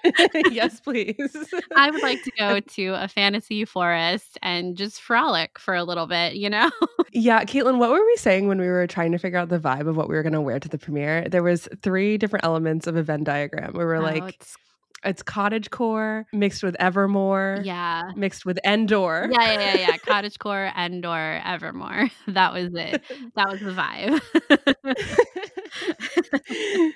[0.52, 1.36] yes, please.
[1.76, 6.08] I would like to go to a fantasy forest and just frolic for a little
[6.08, 6.70] bit, you know?
[7.14, 9.88] Yeah, Caitlin, what were we saying when we were trying to figure out the vibe
[9.88, 11.28] of what we were going to wear to the premiere?
[11.28, 13.74] There was three different elements of a Venn diagram.
[13.74, 14.56] We were Oh, like, it's
[15.04, 18.12] it's cottage core mixed with Evermore, yeah.
[18.16, 19.30] mixed with Endor.
[19.32, 19.98] Yeah, yeah, yeah, yeah.
[19.98, 22.10] Cottagecore, Endor, Evermore.
[22.28, 23.02] That was it.
[23.36, 24.22] That was the vibe.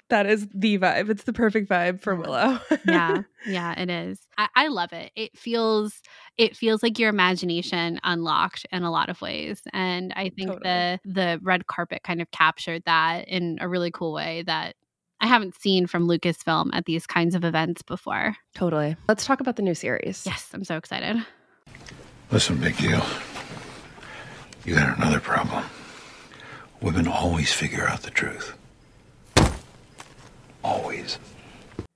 [0.10, 1.10] that is the vibe.
[1.10, 2.60] It's the perfect vibe for Willow.
[2.86, 4.20] yeah, yeah, it is.
[4.38, 5.12] I, I love it.
[5.16, 6.02] It feels
[6.38, 10.62] it feels like your imagination unlocked in a lot of ways, and I think Totally.
[10.64, 14.76] the the red carpet kind of captured that in a really cool way that
[15.22, 18.36] I haven't seen from Lucasfilm at these kinds of events before.
[18.56, 18.96] totally.
[19.08, 20.24] Let's talk about the new series.
[20.26, 21.24] Yes, I'm so excited.
[22.32, 23.06] Listen, big deal.
[24.66, 25.64] You got another problem.
[26.82, 28.56] Women always figure out the truth.
[30.64, 31.20] Always.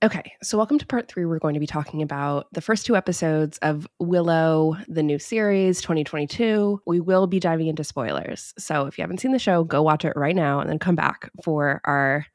[0.04, 1.24] Okay, so welcome to part three.
[1.24, 5.80] We're going to be talking about the first two episodes of Willow, the new series
[5.80, 6.80] 2022.
[6.86, 8.54] We will be diving into spoilers.
[8.56, 10.94] So if you haven't seen the show, go watch it right now and then come
[10.94, 12.26] back for our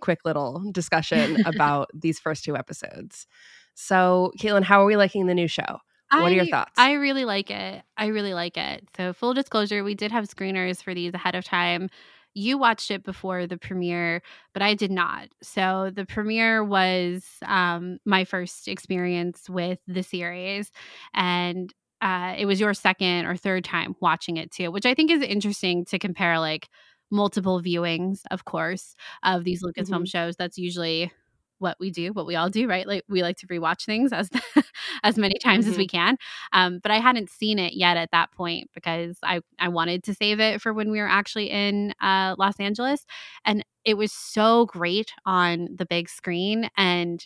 [0.00, 3.26] quick little discussion about these first two episodes.
[3.74, 5.78] So, Caitlin, how are we liking the new show?
[6.14, 6.78] What are your I- thoughts?
[6.78, 7.82] I really like it.
[7.96, 8.88] I really like it.
[8.96, 11.88] So, full disclosure, we did have screeners for these ahead of time.
[12.34, 14.22] You watched it before the premiere,
[14.54, 15.28] but I did not.
[15.42, 20.70] So, the premiere was um, my first experience with the series.
[21.14, 25.10] And uh, it was your second or third time watching it too, which I think
[25.10, 26.68] is interesting to compare like
[27.12, 30.10] multiple viewings, of course, of these Lucasfilm Mhm.
[30.10, 30.36] shows.
[30.36, 31.12] That's usually
[31.60, 32.88] what we do, what we all do, right?
[32.88, 34.30] Like we like to rewatch things as
[35.04, 36.16] as many times as we can.
[36.52, 40.14] Um, but I hadn't seen it yet at that point because I I wanted to
[40.14, 43.06] save it for when we were actually in uh, Los Angeles,
[43.44, 47.24] and it was so great on the big screen and.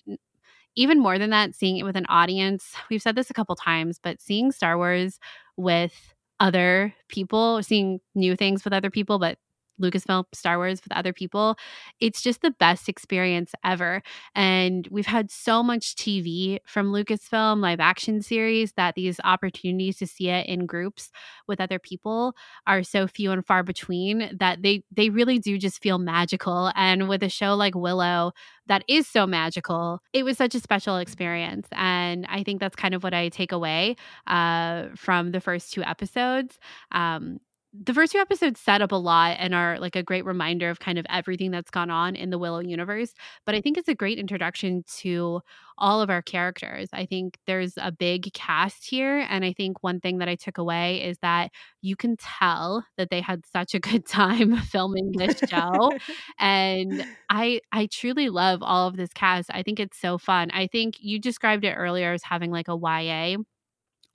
[0.78, 2.74] Even more than that, seeing it with an audience.
[2.91, 5.18] We've said this a couple times, but seeing Star Wars
[5.57, 5.95] with
[6.39, 9.39] other people, seeing new things with other people, but
[9.81, 11.57] Lucasfilm Star Wars with other people,
[12.01, 14.03] it's just the best experience ever.
[14.35, 20.07] And we've had so much TV from Lucasfilm live action series that these opportunities to
[20.07, 21.11] see it in groups
[21.47, 22.35] with other people
[22.66, 26.72] are so few and far between that they they really do just feel magical.
[26.74, 28.33] And with a show like Willow
[28.66, 31.68] that is so magical, it was such a special experience.
[31.72, 33.97] And I think that's kind of what I take away
[34.27, 36.59] uh, from the first two episodes.
[36.93, 37.39] Um,
[37.85, 40.81] the first two episodes set up a lot and are like a great reminder of
[40.81, 43.12] kind of everything that's gone on in the Willow universe.
[43.45, 45.41] But I think it's a great introduction to
[45.79, 46.89] all of our characters.
[46.93, 49.27] I think there's a big cast here.
[49.29, 51.51] And I think one thing that I took away is that
[51.83, 55.93] you can tell that they had such a good time filming this show
[56.39, 60.66] and i i truly love all of this cast i think it's so fun i
[60.66, 63.37] think you described it earlier as having like a ya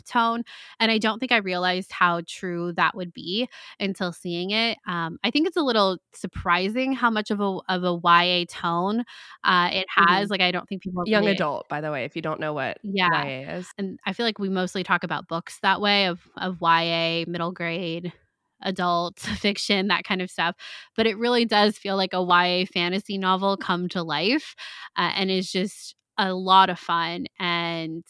[0.02, 0.43] tone
[0.80, 3.47] and i don't think i realized how true that would be
[3.80, 7.84] until seeing it um, i think it's a little surprising how much of a of
[7.84, 9.04] a ya tone
[9.43, 12.16] uh, it has like i don't think people Young really- adult, by the way, if
[12.16, 13.24] you don't know what Yeah.
[13.26, 13.68] YA is.
[13.78, 17.52] and I feel like we mostly talk about books that way of of YA, middle
[17.52, 18.14] grade,
[18.62, 20.56] adult fiction, that kind of stuff.
[20.95, 24.56] But it really does feel like a YA fantasy novel come to life,
[24.95, 27.26] uh, and is just a lot of fun.
[27.39, 28.04] And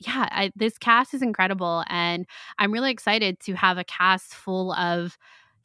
[0.00, 2.26] yeah, I, this cast is incredible, and
[2.58, 5.18] I'm really excited to have a cast full of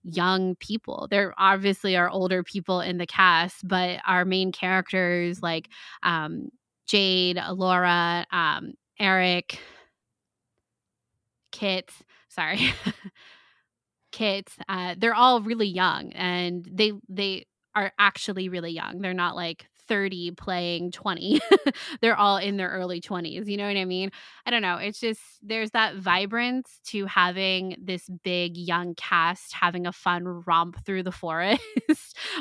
[0.04, 1.08] young people.
[1.10, 5.70] There obviously are older people in the cast, but our main characters like
[6.04, 6.50] um,
[6.88, 9.58] Jade, Laura, um, Airk,
[11.52, 11.90] Kit,
[12.30, 12.74] sorry,
[14.12, 19.02] Kit, uh, they're all really young and they they are actually really young.
[19.02, 21.40] They're not like 30 playing 20.
[22.02, 23.48] they're all in their early 20s.
[23.48, 24.12] You know what I mean?
[24.46, 24.78] I don't know.
[24.78, 30.84] It's just there's that vibrance to having this big young cast having a fun romp
[30.86, 31.62] through the forest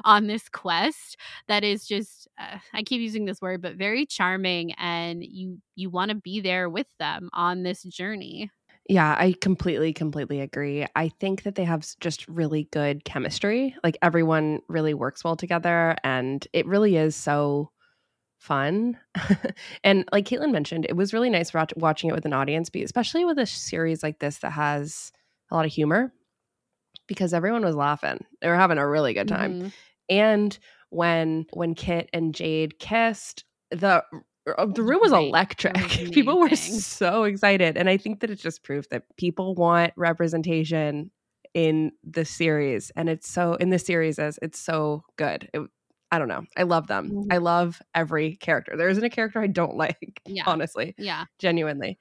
[0.05, 1.17] on this quest
[1.49, 5.91] that is just uh, I keep using this word but very charming and you you
[5.91, 8.51] want to be there with them on this journey.
[8.87, 10.87] Yeah, I completely, completely agree.
[10.95, 13.75] I think that they have just really good chemistry.
[13.83, 17.71] Like everyone really works well together, and it really is so
[18.39, 18.99] fun.
[19.85, 23.25] and like Caitlin mentioned, it was really nice watch- watching it with an audience, especially
[23.25, 25.13] with a series like this that has
[25.51, 26.13] a lot of humor,
[27.07, 28.25] because everyone was laughing.
[28.43, 29.55] They were having a really good time.
[29.55, 29.73] Mhm.
[30.11, 30.59] And
[30.91, 34.05] when when Kit and Jade kissed, the
[34.47, 35.75] the room was electric.
[35.77, 39.93] was people were so excited, and I think that it just proved that people want
[39.97, 41.11] representation
[41.55, 45.49] in the series, and it's so in the series as it's so good.
[45.55, 45.63] It,
[46.11, 46.45] I don't know.
[46.57, 47.11] I love them.
[47.11, 47.27] Mhm.
[47.33, 48.77] I love every character.
[48.77, 50.21] There isn't a character I don't like.
[50.27, 50.45] Yeah.
[50.47, 51.25] honestly, Yeah.
[51.39, 51.99] genuinely.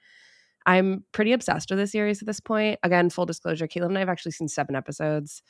[0.66, 2.78] I'm pretty obsessed with the series at this point.
[2.82, 5.42] Again, full disclosure, Caitlin and I have actually seen seven episodes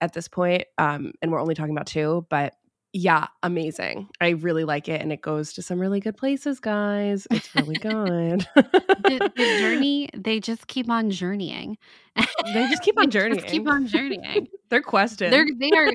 [0.00, 2.26] at this point, um, and we're only talking about two.
[2.30, 2.54] But
[2.92, 4.08] yeah, amazing.
[4.20, 7.26] I really like it, and it goes to some really good places, guys.
[7.30, 8.46] It's really good.
[8.56, 11.78] The, the journey, they just keep on journeying.
[12.16, 13.68] They just keep on They just keep journeying.
[13.68, 14.48] on journeying.
[14.70, 15.30] They're questions.
[15.30, 15.92] They're they are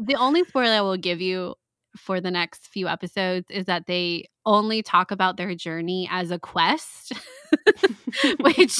[0.00, 1.54] the only spoiler I will give you
[1.96, 6.38] for the next few episodes is that they only talk about their journey as a
[6.38, 7.12] quest,
[8.40, 8.78] which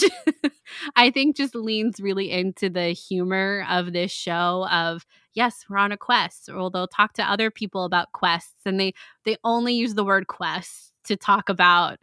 [0.96, 5.04] I think just leans really into the humor of this show of
[5.34, 8.94] yes, we're on a quest, or they'll talk to other people about quests and they
[9.24, 11.98] they only use the word quest to talk about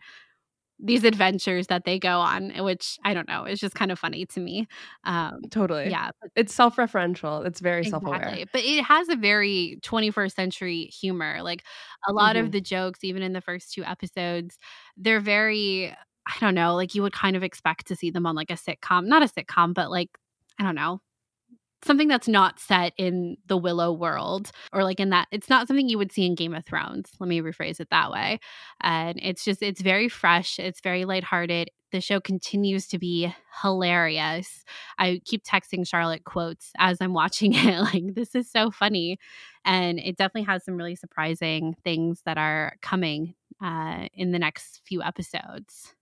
[0.79, 4.25] these adventures that they go on, which I don't know, is just kind of funny
[4.27, 4.67] to me.
[5.05, 5.91] Um, totally.
[5.91, 7.45] yeah, but It's self-referential.
[7.45, 8.41] It's very self-aware.
[8.53, 11.41] But it has a very 21st century humor.
[11.41, 11.63] Like
[12.07, 12.41] a lot Mhm.
[12.45, 14.57] of the jokes, even in the first two episodes,
[14.97, 15.89] they're very,
[16.27, 18.55] I don't know, like you would kind of expect to see them on like a
[18.55, 20.09] sitcom, not a sitcom, but like,
[20.59, 21.01] I don't know,
[21.83, 25.87] something that's not set in the Willow world or like in that, it's not something
[25.87, 27.11] you would see in Game of Thrones.
[27.19, 28.39] Let me rephrase it that way.
[28.81, 31.69] And it's just, it's very fresh, it's very lighthearted.
[31.91, 34.63] The show continues to be hilarious.
[34.99, 37.79] I keep texting Charlotte quotes as I'm watching it.
[37.79, 39.17] Like, this is so funny.
[39.65, 44.81] And it definitely has some really surprising things that are coming uh, in the next
[44.85, 45.93] few episodes.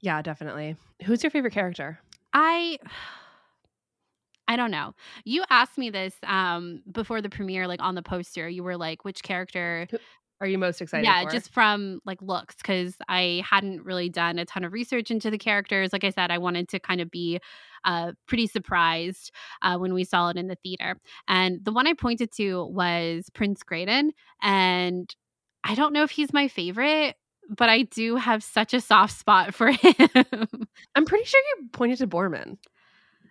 [0.00, 0.76] Yeah, definitely.
[1.04, 1.98] Who's your favorite character?
[2.32, 2.78] I.
[4.48, 4.94] I don't know.
[5.24, 8.48] You asked me this um before the premiere, like on the poster.
[8.48, 9.88] You were like, which character
[10.40, 11.30] Are you most excited yeah, for?
[11.30, 15.38] just from like looks because I hadn't really done a ton of research into the
[15.38, 15.92] characters.
[15.92, 17.40] Like I said, I wanted to kind of be
[17.84, 19.30] uh, pretty surprised
[19.62, 20.96] uh, when we saw it in the theater.
[21.28, 25.14] And the one I pointed to was Prince Graydon, and
[25.62, 27.16] I don't know if he's my favorite,
[27.48, 30.66] but I do have such a soft spot for him.
[30.94, 32.58] I'm pretty sure you pointed to Boorman.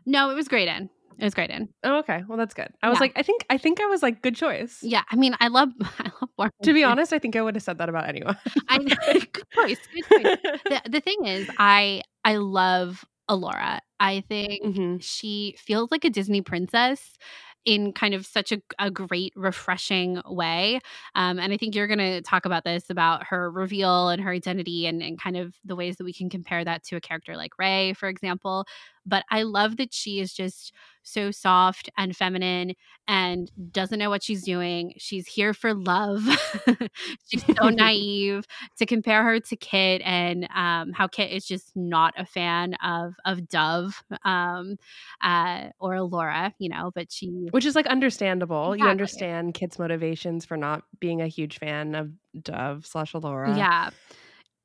[0.05, 0.89] no, it was Graydon.
[1.19, 1.69] It was Graydon.
[1.83, 2.23] Oh, okay.
[2.27, 2.69] Well, that's good.
[2.81, 3.01] I was Yeah.
[3.01, 4.79] like, I think, I think I was like, good choice.
[4.81, 6.51] Yeah, I mean, I love, I love Warren.
[6.63, 8.37] To be honest, I think I would have said that about anyone.
[8.69, 8.77] I
[9.33, 9.79] good choice.
[9.93, 10.37] Good choice.
[10.69, 15.01] the, the thing is i i love elora i think Mhm.
[15.03, 17.17] she feels like a disney princess
[17.65, 20.79] in kind of such a, a great refreshing way
[21.15, 24.31] um, and i think you're going to talk about this about her reveal and her
[24.31, 27.37] identity and, and kind of the ways that we can compare that to a character
[27.37, 28.65] like Rey for example
[29.05, 30.73] but i love that she is just
[31.03, 32.73] so soft and feminine
[33.07, 36.21] and doesn't know what she's doing she's here for love
[37.27, 38.45] she's so naive
[38.77, 43.13] to compare her to Kit and um, how Kit is just not a fan of
[43.25, 44.77] of Dove um,
[45.21, 48.75] uh, or Laura, you know, but she Which is like understandable.
[48.75, 53.55] You understand Kit's motivations for not being a huge fan of Dove slash Laura.
[53.57, 53.89] yeah,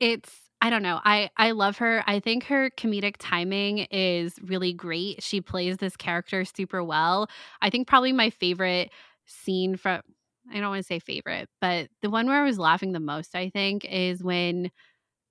[0.00, 1.00] it's I don't know.
[1.04, 2.02] I I love her.
[2.06, 5.22] I think her comedic timing is really great.
[5.22, 7.28] She plays this character super well.
[7.62, 8.90] I think probably my favorite
[9.26, 10.00] scene from
[10.52, 13.36] I don't want to say favorite, but the one where I was laughing the most,
[13.36, 14.70] I think, is when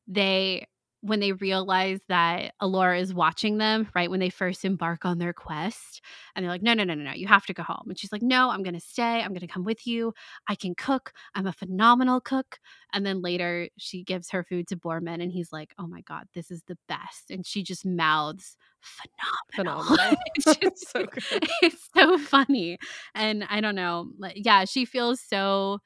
[0.08, 0.68] they
[1.08, 4.12] when they realize that Elora is watching them, right?
[4.12, 6.01] When they first embark on their quest.
[6.36, 7.86] And they're like, no, no, no, no, no, you have to go home.
[7.88, 9.22] And she's like, no, I'm going to stay.
[9.22, 10.14] I'm going to come with you.
[10.47, 11.14] I can cook.
[11.34, 12.60] I'm a phenomenal cook.
[12.93, 16.26] And then later she gives her food to Boorman and he's like, oh my God,
[16.34, 17.32] this is the best.
[17.32, 19.84] And she just mouths, phenomenal.
[19.84, 20.18] Phenomenal.
[20.36, 21.47] it's, just, So good.
[21.62, 22.78] it's so funny.
[23.16, 24.10] And I don't know.
[24.18, 25.80] like, Yeah, she feels so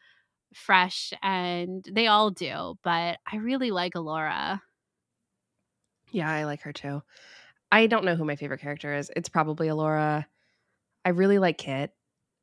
[0.54, 2.76] fresh and they all do.
[2.84, 4.62] But I really like Elora.
[6.12, 7.02] Yeah, I like her too.
[7.72, 9.12] I don't know who my favorite character is.
[9.16, 10.26] It's probably Elora.
[11.06, 11.94] I really like Kit.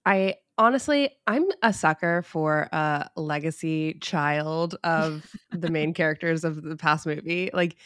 [0.07, 6.77] I honestly, I'm a sucker for a legacy child of the main characters of the
[6.77, 7.51] past movie.
[7.53, 7.77] Like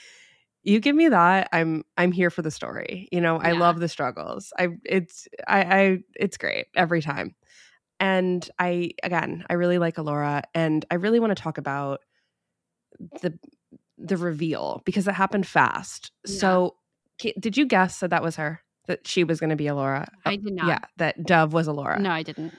[0.65, 3.09] you give me that, I'm I'm here for the story.
[3.13, 3.53] You know, I Yeah.
[3.53, 4.53] love the struggles.
[4.59, 7.35] I it's I I it's great every time.
[8.01, 12.01] And I again, I really like Elora and I really want to talk about
[13.21, 13.39] the
[14.03, 16.11] the reveal because it happened fast.
[16.27, 16.39] Yeah.
[16.39, 16.77] So,
[17.39, 18.61] did you guess that that was her?
[18.87, 20.09] That she was going to be Elora?
[20.27, 20.67] I did not.
[20.67, 21.99] Yeah, that Dove was Elora.
[22.01, 22.53] No, I didn't.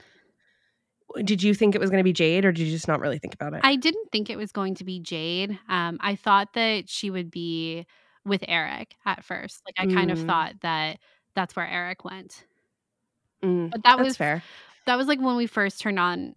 [1.22, 3.18] Did you think it was going to be Jade, or did you just not really
[3.18, 3.60] think about it?
[3.62, 5.58] I didn't think it was going to be Jade.
[5.68, 7.86] Um, I thought that she would be
[8.24, 9.60] with Airk at first.
[9.66, 10.26] Like I kind of Mm.
[10.26, 10.98] thought that
[11.34, 12.44] that's where Airk went.
[13.42, 14.42] Mm, But that was fair.
[14.86, 16.34] that was like when we first turned on.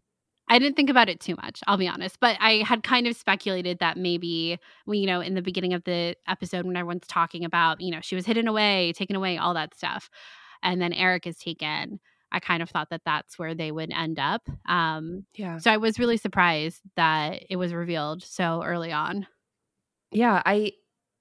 [0.49, 2.19] I didn't think about it too much, I'll be honest.
[2.19, 6.15] But I had kind of speculated that maybe, you know, in the beginning of the
[6.27, 9.75] episode when everyone's talking about, you know, she was hidden away, taken away, all that
[9.75, 10.09] stuff,
[10.63, 11.99] and then Airk is taken.
[12.31, 14.41] I kind of thought that that's where they would end up.
[14.67, 19.27] Um, Yeah, so I was really surprised that it was revealed so early on.
[20.11, 20.41] yeah.
[20.45, 20.73] I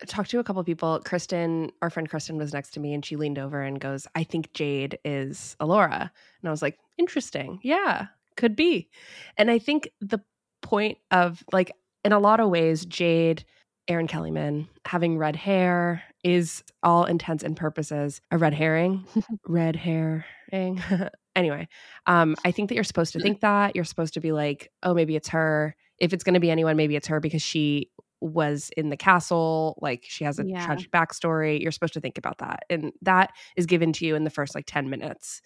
[0.06, 1.00] talked to a couple people.
[1.04, 4.24] Kristen, our friend Kristen, was next to me, and she leaned over and goes, "I
[4.24, 7.60] think Jade is Elora," and I was like, "Interesting.
[7.62, 8.88] Yeah, could be."
[9.36, 10.20] And I think the
[10.62, 11.72] point of like,
[12.04, 13.44] in a lot of ways, Jade.
[13.88, 19.04] Erin Kellyman having red hair is all intents and purposes a red herring.
[19.46, 20.82] red herring.
[21.36, 21.68] anyway,
[22.06, 23.76] um, I think that you're supposed to think that.
[23.76, 25.76] You're supposed to be like, oh, maybe it's her.
[25.98, 29.78] If it's going to be anyone, maybe it's her because she was in the castle.
[29.80, 30.66] Like she has a Yeah.
[30.66, 31.60] tragic backstory.
[31.60, 32.64] You're supposed to think about that.
[32.68, 35.42] And that is given to you in the first like 10 minutes.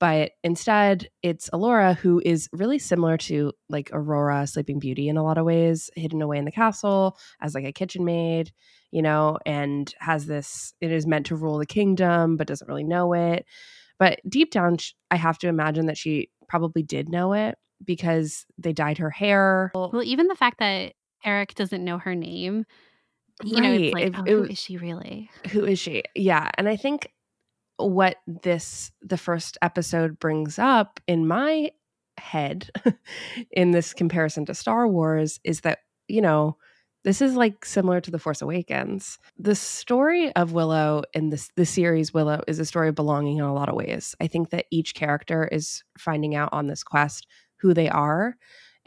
[0.00, 5.24] But instead, it's Elora who is really similar to like Aurora, Sleeping Beauty in a
[5.24, 8.52] lot of ways, hidden away in the castle as like a kitchen maid,
[8.92, 12.84] you know, and has this, it is meant to rule the kingdom, but doesn't really
[12.84, 13.44] know it.
[13.98, 14.76] But deep down,
[15.10, 19.72] I have to imagine that she probably did know it because they dyed her hair.
[19.74, 20.92] Well, even the fact that
[21.24, 22.64] Airk doesn't know her name,
[23.42, 25.30] you know, it's like, If oh, it who is she really?
[25.50, 27.08] who is she yeah and i think
[27.78, 31.70] what this the first episode brings up in my
[32.18, 32.70] head
[33.52, 36.56] in this comparison to star wars is that you know
[37.04, 39.18] this is like similar to the force awakens.
[39.38, 43.44] The story of willow in this the series willow is a story of belonging in
[43.44, 44.14] a lot of ways.
[44.20, 47.26] I think that each character is finding out on this quest
[47.56, 48.36] who they are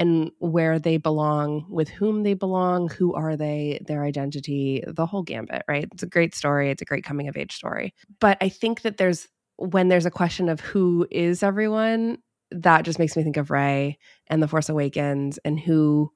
[0.01, 5.21] and where they belong, with whom they belong, who are they, their identity, the whole
[5.21, 5.87] gambit, right?
[5.93, 6.71] It's a great story.
[6.71, 7.93] It's a great coming of age story.
[8.19, 9.27] But I think that there's
[9.57, 12.17] when there's a question of who is everyone,
[12.49, 16.11] that just makes me think of Rey and The Force Awakens and who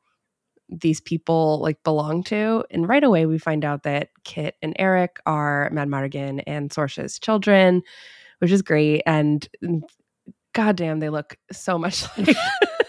[0.68, 2.66] these people like belong to.
[2.72, 7.84] And right away we find out that Kit and Airk are Madmartigan and Sorsha's children,
[8.40, 9.04] which is great.
[9.06, 9.82] And mm,
[10.54, 12.36] goddamn, they look so much like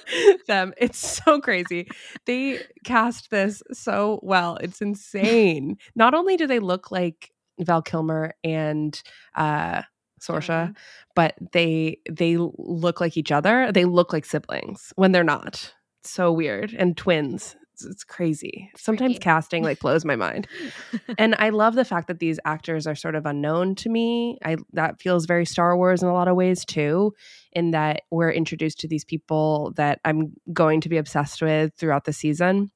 [0.49, 0.73] them.
[0.79, 1.89] It's so crazy.
[2.27, 4.57] They cast this so well.
[4.57, 5.77] It's insane.
[5.95, 9.01] Not only do they look like Val Kilmer and
[9.35, 9.83] uh
[10.21, 10.75] Sorsha,
[11.15, 13.71] but they they look like each other.
[13.73, 15.75] They look like siblings when they're not.
[16.05, 17.57] so weird and twins.
[17.77, 18.71] It's, it's crazy.
[18.75, 19.21] Sometimes Freaky.
[19.21, 20.49] casting like blows my mind.
[21.19, 24.39] and I love the fact that these actors are sort of unknown to me.
[24.43, 27.13] I that feels very Star Wars in a lot of ways too,
[27.53, 32.05] in that we're introduced to these people that I'm going to be obsessed with throughout
[32.05, 32.71] the season.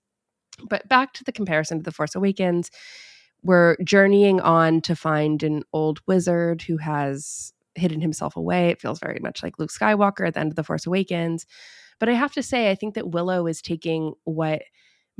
[0.68, 2.70] But back to the comparison to The Force Awakens,
[3.42, 8.68] we're journeying on to find an old wizard who has hidden himself away.
[8.68, 11.46] It feels very much like Luke Skywalker at the end of The Force Awakens.
[11.98, 14.62] But I have to say, I think that Willow is taking what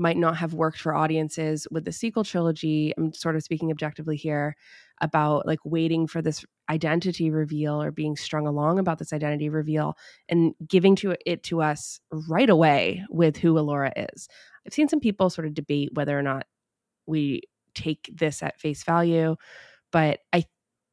[0.01, 2.93] might not have worked for audiences with the sequel trilogy.
[2.97, 4.57] I'm sort of speaking objectively here
[5.03, 9.95] about like waiting for this identity reveal or being strung along about this identity reveal
[10.29, 14.27] and giving to it to us right away with who Elora is.
[14.67, 16.47] I've seen some people sort of debate whether or not
[17.07, 17.43] we
[17.75, 19.37] take this at face value,
[19.93, 20.45] but I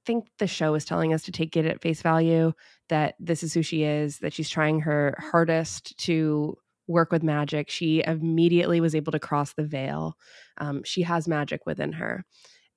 [0.05, 2.51] think the show is telling us to take it at face value
[2.89, 7.69] that this is who she is, that she's trying her hardest to work with magic.
[7.69, 10.17] She immediately was able to cross the veil.
[10.57, 12.25] Um, she has magic within her.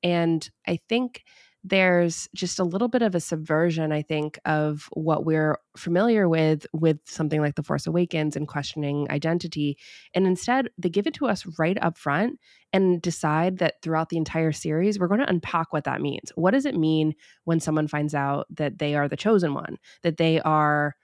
[0.03, 1.25] And I think
[1.63, 6.67] there's just a little bit of a subversion, I think, of what we're familiar with
[6.73, 9.77] with something like The Force Awakens and questioning identity.
[10.15, 12.39] And instead, they give it to us right up front
[12.73, 16.33] and decide that throughout the entire series, we're going to unpack what that means.
[16.35, 20.17] What does it mean when someone finds out that they are the chosen one, that
[20.17, 20.97] they are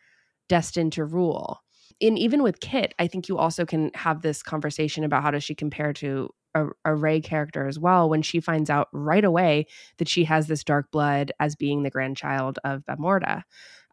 [0.49, 1.61] destined to rule?
[2.01, 5.45] And even with Kit, I think you also can have this conversation about how does
[5.45, 9.67] she compare to a, a Rey character as well when she finds out right away
[9.99, 13.43] that she has this dark blood as being the grandchild of Bavmorda.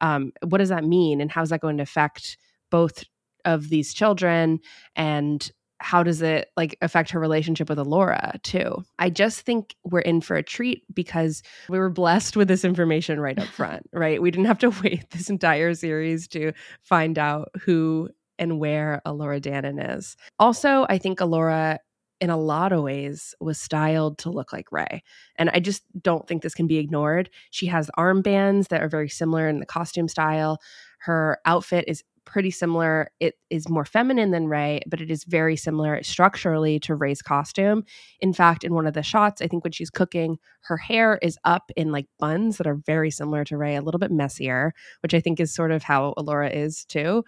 [0.01, 2.37] Um, what does that mean, and how is that going to affect
[2.71, 3.03] both
[3.45, 4.59] of these children?
[4.95, 5.49] And
[5.83, 8.83] how does it like affect her relationship with Elora too?
[8.99, 13.19] I just think we're in for a treat because we were blessed with this information
[13.19, 14.21] right up front, right?
[14.21, 16.53] We didn't have to wait this entire series to
[16.83, 18.09] find out who
[18.39, 20.15] and where Elora Danan is.
[20.39, 21.79] Also, I think Elora
[22.21, 25.03] in a lot of ways was styled to look like Rey.
[25.35, 27.29] And I just don't think this can be ignored.
[27.51, 30.61] She has armbands that are very similar in the costume style.
[30.99, 33.11] Her outfit is pretty similar.
[33.19, 37.83] It is more feminine than Rey, but it is very similar structurally to Rey's costume.
[38.19, 41.37] In fact, in one of the shots, I think when she's cooking, her hair is
[41.45, 45.13] up in like buns that are very similar to Rey, a little bit messier, which
[45.13, 47.23] I think is sort of how Elora is too.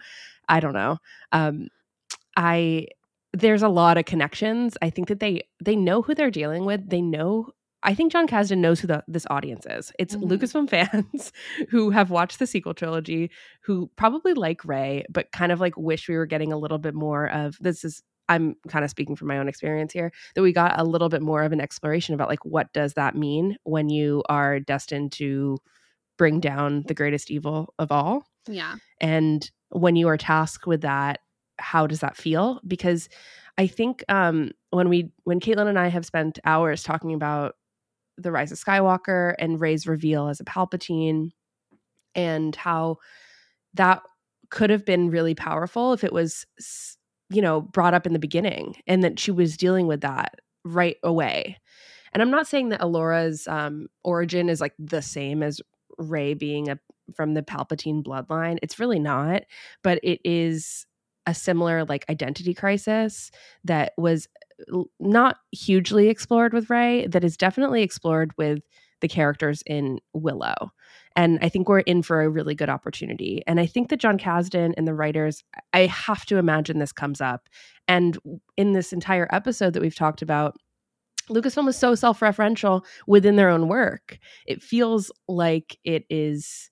[0.48, 0.98] I don't know.
[1.32, 1.68] Um,
[2.36, 2.88] I
[3.32, 4.78] there's a lot of connections.
[4.80, 6.88] I think that they they know who they're dealing with.
[6.88, 7.50] They know
[7.86, 9.92] I think Jon Kasdan knows who the, this audience is.
[9.98, 10.28] It's Mhm.
[10.28, 10.68] Lucasfilm
[11.14, 11.32] fans
[11.70, 13.30] who have watched the sequel trilogy,
[13.62, 16.94] who probably like Rey, but kind of like wish we were getting a little bit
[16.94, 20.52] more of this is I'm kind of speaking from my own experience here that we
[20.52, 23.88] got a little bit more of an exploration about like what does that mean when
[23.88, 25.58] you are destined to
[26.18, 28.76] bring down the greatest evil of all Yeah.
[29.00, 31.20] and when you are tasked with that
[31.58, 33.08] how does that feel because
[33.58, 37.54] i think um when we when caitlin and i have spent hours talking about
[38.18, 41.30] the rise of skywalker and rey's reveal as a palpatine
[42.14, 42.96] and how
[43.74, 44.02] that
[44.50, 46.46] could have been really powerful if it was
[47.28, 50.96] you know brought up in the beginning and that she was dealing with that right
[51.02, 51.58] away.
[52.12, 55.60] And i'm not saying that elora's um origin is like the same as
[55.98, 56.78] rey being a
[57.14, 58.58] from the palpatine bloodline.
[58.62, 59.42] It's really not
[59.82, 60.86] but it is
[61.26, 63.30] a similar like identity crisis
[63.64, 64.28] that was
[64.72, 68.60] uh, not hugely explored with rey that is definitely explored with
[69.00, 70.72] the characters in willow.
[71.14, 73.42] And i think we're in for a really good opportunity.
[73.46, 77.20] And i think that jon kasdan and the writers i have to imagine this comes
[77.20, 77.48] up.
[77.88, 78.18] And
[78.56, 80.56] in this entire episode that we've talked about
[81.28, 84.18] lucasfilm is so self-referential within their own work.
[84.46, 86.70] It feels like it is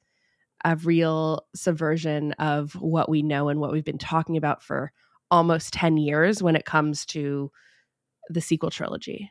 [0.64, 4.92] a real subversion of what we know and what we've been talking about for
[5.30, 7.50] almost 10 years when it comes to
[8.30, 9.30] the sequel trilogy.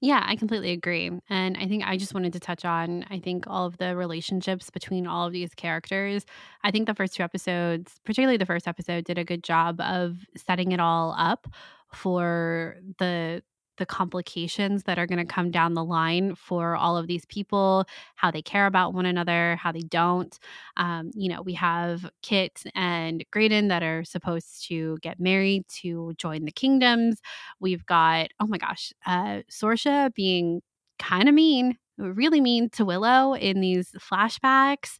[0.00, 1.10] Yeah, I completely agree.
[1.30, 4.68] And I think I just wanted to touch on, I think, all of the relationships
[4.68, 6.26] between all of these characters.
[6.62, 10.18] I think the first two episodes, particularly the first episode, did a good job of
[10.36, 11.46] setting it all up
[11.94, 13.42] for the
[13.76, 17.84] the complications that are going to come down the line for all of these people,
[18.14, 20.38] how they care about one another, how they don't.
[20.76, 26.14] Um, you know, we have Kit and Graydon that are supposed to get married to
[26.16, 27.20] join the kingdoms.
[27.60, 30.62] We've got, oh my gosh, uh, Sorsha being
[30.98, 34.96] kind of mean really mean to Willow in these flashbacks.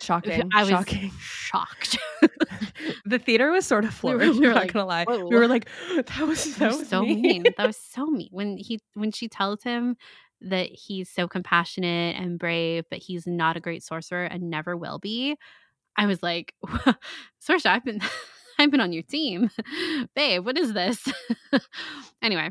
[0.00, 0.48] Shocking.
[0.54, 1.10] I was shocking.
[1.20, 1.98] shocked.
[3.04, 4.36] the theater was sort of We were- floored.
[4.38, 5.04] we were I'm not like, gonna lie.
[5.04, 7.22] "Whoa." We were like, that was That that was so mean.
[7.22, 7.44] mean.
[7.56, 8.28] That was so mean.
[8.30, 9.96] When he when she tells him
[10.42, 14.98] that he's so compassionate and brave, but he's not a great sorcerer and never will
[14.98, 15.36] be,
[15.98, 16.54] I was like,
[17.46, 18.00] Sorsha, I've been
[18.58, 19.50] I've been on your team.
[20.16, 21.06] Babe, what is this?
[22.22, 22.50] anyway.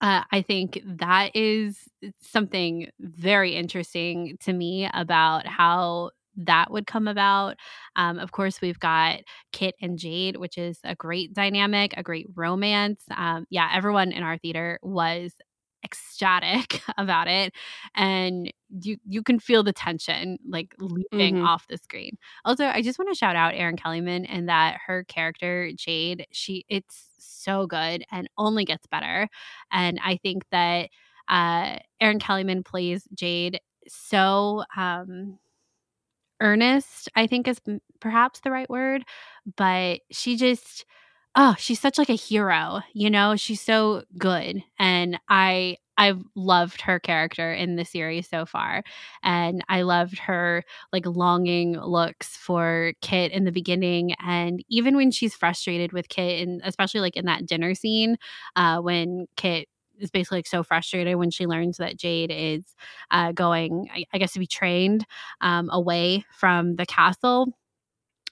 [0.00, 1.88] Uh, I think that is
[2.20, 7.56] something very interesting to me about how that would come about.
[7.96, 9.20] Um, of course, we've got
[9.52, 13.02] Kit and Jade, which is a great dynamic, a great romance.
[13.16, 15.32] Um, yeah, everyone in our theater was
[15.84, 17.52] ecstatic about it
[17.94, 18.52] and
[18.82, 21.46] you you can feel the tension like leaping Mhm.
[21.46, 25.04] off the screen also i just want to shout out erin kellyman and that her
[25.04, 29.28] character jade she it's so good and only gets better
[29.72, 30.90] and i think that
[31.28, 35.38] uh erin kellyman plays jade so um
[36.40, 37.60] earnest i think is
[38.00, 39.02] perhaps the right word
[39.56, 40.84] but she just
[41.34, 43.36] oh she's such like a hero you know?
[43.36, 48.82] She's so good and i i've loved her character in the series so far
[49.22, 55.10] and i loved her like longing looks for kit in the beginning and even when
[55.10, 58.16] she's frustrated with kit and especially like in that dinner scene
[58.56, 59.68] uh when kit
[59.98, 62.64] is basically like so frustrated when she learns that jade is
[63.10, 65.04] uh, going I, I guess to be trained
[65.40, 67.48] um, away from the castle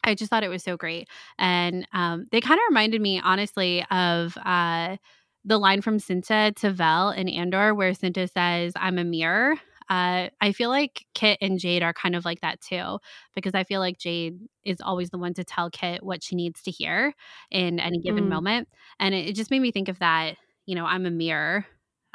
[0.07, 1.09] I just thought it was so great.
[1.39, 4.97] And um, they kind of reminded me, honestly, of uh,
[5.45, 9.57] the line from Cinta to Vel in Andor, where Cinta says, I'm a mirror.
[9.89, 12.99] Uh, I feel like Kit and Jade are kind of like that too,
[13.35, 16.63] because I feel like Jade is always the one to tell Kit what she needs
[16.63, 17.13] to hear
[17.51, 18.31] in any given Mm.
[18.31, 18.69] moment.
[18.99, 21.67] And it, it just made me think of that, you know, I'm a mirror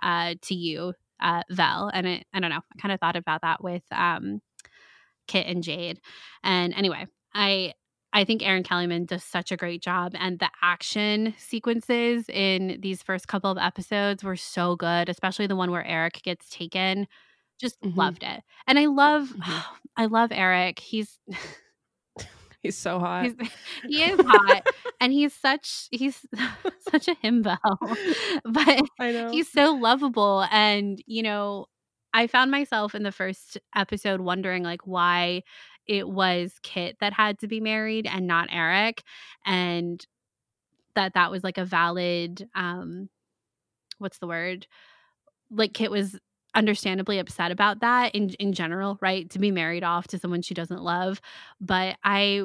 [0.04, 1.90] uh, to you, uh, Vel.
[1.94, 4.42] And it, I don't know, I kind of thought about that with um,
[5.28, 6.00] Kit and Jade.
[6.44, 7.74] And anyway, I
[8.14, 13.02] I think Erin Kellyman does such a great job, and the action sequences in these
[13.04, 17.08] first couple of episodes were so good, especially the one where Airk gets taken.
[17.60, 17.92] Just Mhm.
[17.96, 19.64] loved it, and I love, Mhm.
[19.98, 20.80] I love Airk.
[20.80, 21.20] He's
[22.64, 23.32] He's so hot.
[23.32, 23.36] he's
[23.88, 24.64] he is hot,
[25.00, 26.26] and he's such he's
[26.80, 27.58] such a himbo,
[28.46, 29.32] but I know.
[29.32, 31.66] he's so lovable and you know
[32.14, 35.42] i found myself in the first episode wondering like why
[35.88, 39.02] it was kit that had to be married and not airk
[39.46, 40.06] and
[40.96, 43.10] that that was like a valid um
[44.00, 44.68] what's the word?
[45.50, 46.18] Like kit was
[46.54, 49.30] understandably upset about that in in general right?
[49.32, 51.22] To be married off to someone she doesn't love
[51.62, 52.44] but i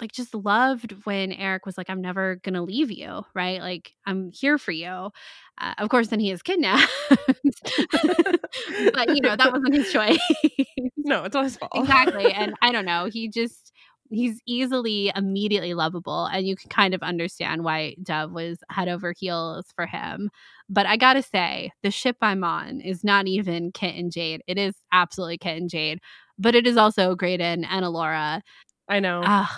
[0.00, 3.60] like just loved when Airk was like, I'm never gonna leave you, right?
[3.60, 5.10] Like I'm here for you.
[5.58, 7.18] Uh, of course, then he is kidnapped, but
[9.14, 10.18] you know that wasn't his choice.
[10.96, 11.72] no, it's not his fault.
[11.76, 13.06] exactly, and I don't know.
[13.06, 13.72] He just
[14.10, 19.14] he's easily immediately lovable, and you can kind of understand why Dove was head over
[19.16, 20.28] heels for him.
[20.68, 24.42] But I gotta say, the ship I'm on is not even Kit and Jade.
[24.48, 26.00] It is absolutely Kit and Jade,
[26.36, 28.40] but it is also Graydon and Elora.
[28.88, 29.22] I know.
[29.24, 29.48] Oh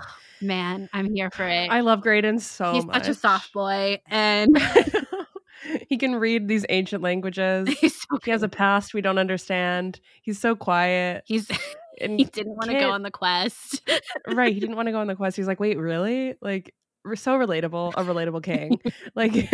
[0.41, 1.71] man, I'm here for it.
[1.71, 2.75] I love Graydon so much.
[2.75, 2.95] He's much.
[3.05, 4.57] such a soft boy, and
[5.89, 7.69] he can read these ancient languages.
[7.81, 10.01] he's so He has a past we don't understand.
[10.23, 11.25] He's so quiet.
[11.27, 11.49] He's
[11.99, 13.89] And he didn't want to go on the quest.
[14.27, 15.35] right, he didn't want to go on the quest.
[15.35, 16.35] He's like, wait, really?
[16.43, 16.75] Like,
[17.07, 18.79] we're so relatable, a relatable king.
[19.15, 19.49] like,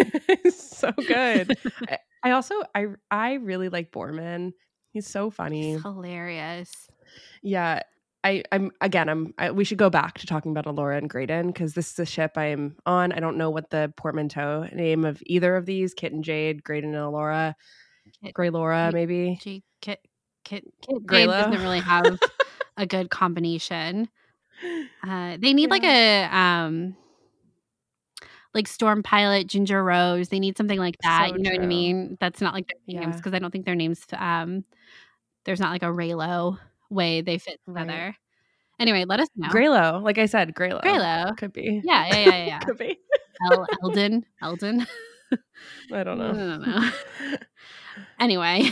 [0.51, 1.57] so good.
[1.89, 4.55] I, I also, I, I really like Boorman.
[4.93, 5.75] He's so funny.
[5.75, 6.91] He's hilarious.
[7.43, 7.83] Yeah.
[8.25, 9.09] I, I'm again.
[9.09, 9.35] I'm.
[9.39, 12.07] I, we should go back to talking about Elora and Graydon because this is a
[12.07, 13.13] ship I'm on.
[13.13, 16.95] I don't know what the portmanteau name of either of these: Kit and Jade, Graydon
[16.95, 17.55] and Elora,
[18.23, 19.39] Kit- Gray Laura, Kit- maybe.
[19.43, 20.01] Gee, Kit
[20.45, 22.19] Kit Kit Jade doesn't really have
[22.77, 24.09] a good combination.
[25.05, 26.95] Uh, they need like a um
[28.55, 30.29] like Storm Pilot, Ginger Rose.
[30.29, 31.31] They need something like that.
[31.31, 32.17] So you know what I mean?
[32.21, 33.17] That's not like their names Yeah.
[33.17, 34.05] because I don't think their names.
[34.17, 34.65] Um,
[35.45, 36.59] there's not like a Reylo
[36.93, 37.83] way they fit Right.
[37.83, 38.17] together.
[38.79, 39.49] Anyway, let us know.
[39.49, 40.83] Graylo, like I said, Graylo.
[40.83, 41.37] Graylo.
[41.37, 41.81] could be.
[41.85, 42.59] Yeah, yeah, yeah, yeah.
[42.67, 42.99] could be.
[43.51, 44.87] El- Eldon, Eldon.
[45.93, 46.31] I don't know.
[46.31, 46.91] I don't know.
[48.19, 48.71] Anyway,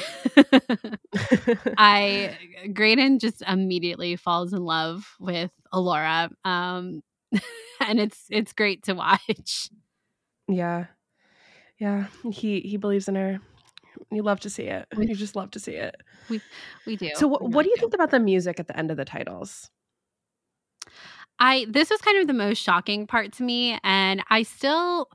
[1.77, 2.37] I
[2.73, 7.03] Graydon just immediately falls in love with Elora, um,
[7.81, 9.69] and it's it's great to watch.
[10.49, 10.87] yeah,
[11.79, 13.41] Yeah, he he believes in her.
[14.11, 14.87] You love to see it.
[14.97, 15.97] We- You just love to see it.
[16.29, 16.43] We
[16.87, 17.11] we do.
[17.15, 19.05] So, what, We what do you think about the music at the end of the
[19.05, 19.71] titles?
[21.39, 25.09] I this was kind of the most shocking part to me, and I still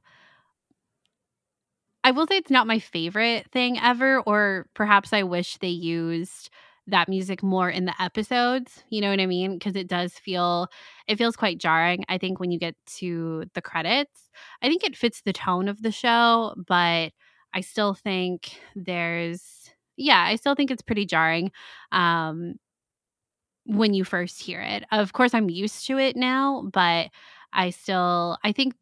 [2.03, 6.49] I will say it's not my favorite thing ever, or perhaps I wish they used
[6.87, 8.83] that music more in the episodes.
[8.89, 9.57] You know what I mean?
[9.57, 10.67] Because it does feel
[11.07, 12.03] it feels quite jarring.
[12.07, 14.29] I think when you get to the credits,
[14.61, 17.11] I think it fits the tone of the show, but
[17.55, 21.51] I still think there's yeah, I still think it's pretty jarring.
[21.93, 22.55] Um
[23.65, 24.85] when you first hear it.
[24.91, 27.09] Of course, I'm used to it now, but
[27.53, 28.75] I still I think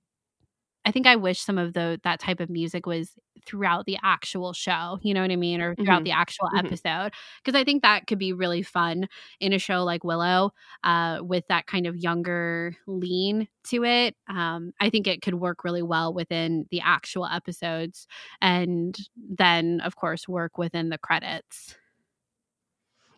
[0.85, 3.15] I think I wish some of the that type of music was
[3.45, 6.05] throughout the actual show, you know what I mean, or throughout Mhm.
[6.05, 6.53] the actual Mhm.
[6.57, 7.11] episode
[7.43, 9.07] because I think that could be really fun
[9.39, 10.51] in a show like Willow,
[10.83, 14.15] uh, with that kind of younger lean to it.
[14.29, 18.07] Um, I think it could work really well within the actual episodes,
[18.41, 21.75] and then of course work within the credits.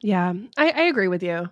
[0.02, 1.50] Yeah, I, I agree with you.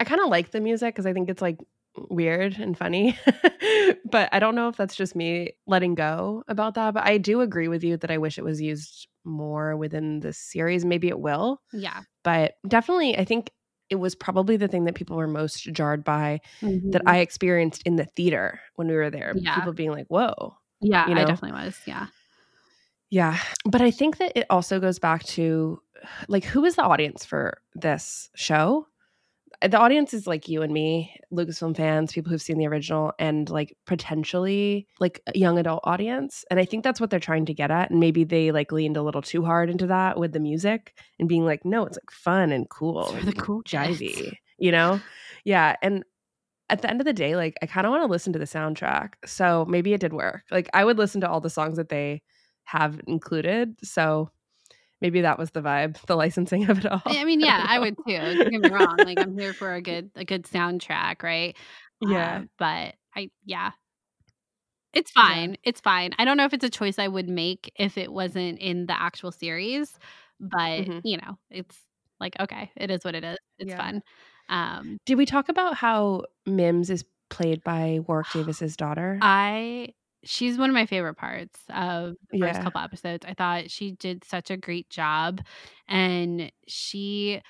[0.00, 1.58] I kind of like the music because I think it's like
[1.96, 3.18] weird and funny,
[4.04, 6.94] but I don't know if that's just me letting go about that.
[6.94, 10.32] But I do agree with you that I wish it was used more within the
[10.32, 10.84] series.
[10.84, 13.50] Maybe it will, Yeah, but definitely, I think
[13.90, 17.08] it was probably the thing that people were most jarred by that Mhm.
[17.08, 19.34] I experienced in the theater when we were there.
[19.36, 19.54] Yeah.
[19.56, 21.78] People being like, "Whoa." yeah, you I definitely was.
[21.86, 22.06] Yeah.
[23.10, 23.38] Yeah.
[23.64, 25.80] But I think that it also goes back to
[26.28, 28.86] like who is the audience for this show?
[29.62, 33.12] Uh, the audience is like you and me, Lucasfilm fans, people who've seen the original,
[33.18, 36.44] and like potentially like a young adult audience.
[36.50, 37.90] And I think that's what they're trying to get at.
[37.90, 41.28] And maybe they like leaned a little too hard into that with the music and
[41.28, 44.00] being like, no, it's like fun and cool, It's for the cool kids.
[44.00, 45.00] jivey, you know?
[45.44, 45.76] Yeah.
[45.82, 46.04] And
[46.70, 48.46] at the end of the day, like I kind of want to listen to the
[48.46, 49.14] soundtrack.
[49.26, 50.44] So maybe it did work.
[50.50, 52.22] Like I would listen to all the songs that they
[52.64, 53.74] have included.
[53.82, 54.30] So
[55.04, 57.02] maybe that was the vibe, the licensing of it all.
[57.06, 58.16] I mean, yeah, I would too.
[58.16, 59.02] Don't get me wrong.
[59.02, 61.56] Like I'm here for a good a good soundtrack, right?
[62.00, 62.40] Yeah.
[62.40, 63.72] Uh, but I yeah.
[64.92, 65.44] It's Yeah.
[65.44, 65.56] fine.
[65.64, 66.12] It's fine.
[66.18, 68.98] I don't know if it's a choice I would make if it wasn't in the
[69.00, 69.98] actual series,
[70.40, 71.02] but Mhm.
[71.02, 71.76] you know, it's
[72.20, 73.38] like okay, it is what it is.
[73.58, 73.76] It's Yeah.
[73.76, 74.02] fun.
[74.48, 79.20] Um Did we talk about how Mims is played by Warwick Davis's daughter?
[79.20, 79.94] I
[80.24, 82.60] she's one of my favorite parts of the first Yeah.
[82.60, 83.24] couple episodes.
[83.26, 85.40] I thought she did such a great job
[85.88, 87.42] and she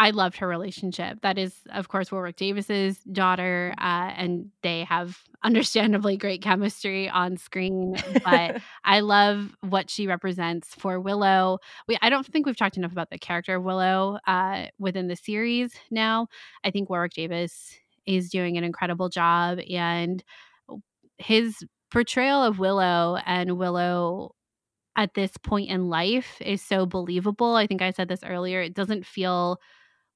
[0.00, 1.18] I loved her relationship.
[1.22, 7.36] That is, of course, Warwick Davis's daughter, uh, and they have understandably great chemistry on
[7.36, 8.00] screen.
[8.24, 11.58] But I love what she represents for Willow.
[11.88, 15.16] We I don't think we've talked enough about the character of Willow uh, within the
[15.16, 15.72] series.
[15.90, 16.28] Now,
[16.64, 17.74] I think Warwick Davis
[18.06, 20.22] is doing an incredible job, and
[21.18, 24.34] his portrayal of Willow and Willow
[24.96, 27.54] at this point in life is so believable.
[27.54, 28.60] I think I said this earlier.
[28.60, 29.60] It doesn't feel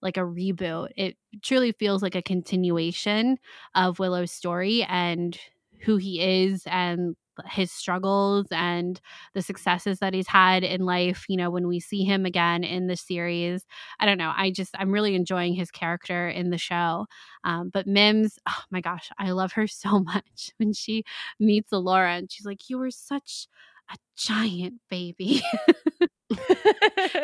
[0.02, 0.88] like a reboot.
[0.96, 3.38] It truly feels like a continuation
[3.74, 5.38] of Willow's story and
[5.82, 7.16] who he is and
[7.46, 9.00] his struggles and
[9.34, 11.24] the successes that he's had in life.
[11.28, 13.64] You know, when we see him again in the series,
[14.00, 14.32] I don't know.
[14.36, 17.06] I just, I'm really enjoying his character in the show.
[17.44, 21.04] Um, but Mims, oh my gosh, I love her so much when she
[21.40, 23.46] meets Elora and she's like, You were such
[23.92, 25.42] a giant baby.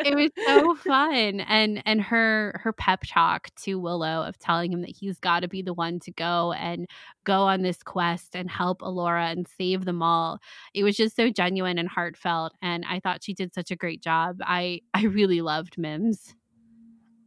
[0.05, 4.81] it was so fun and and her her pep talk to willow of telling him
[4.81, 6.87] that he's got to be the one to go and
[7.23, 10.39] go on this quest and help elora and save them all.
[10.73, 14.01] It was just so genuine and heartfelt and i thought she did such a great
[14.01, 14.37] job.
[14.41, 16.35] I i really loved mims.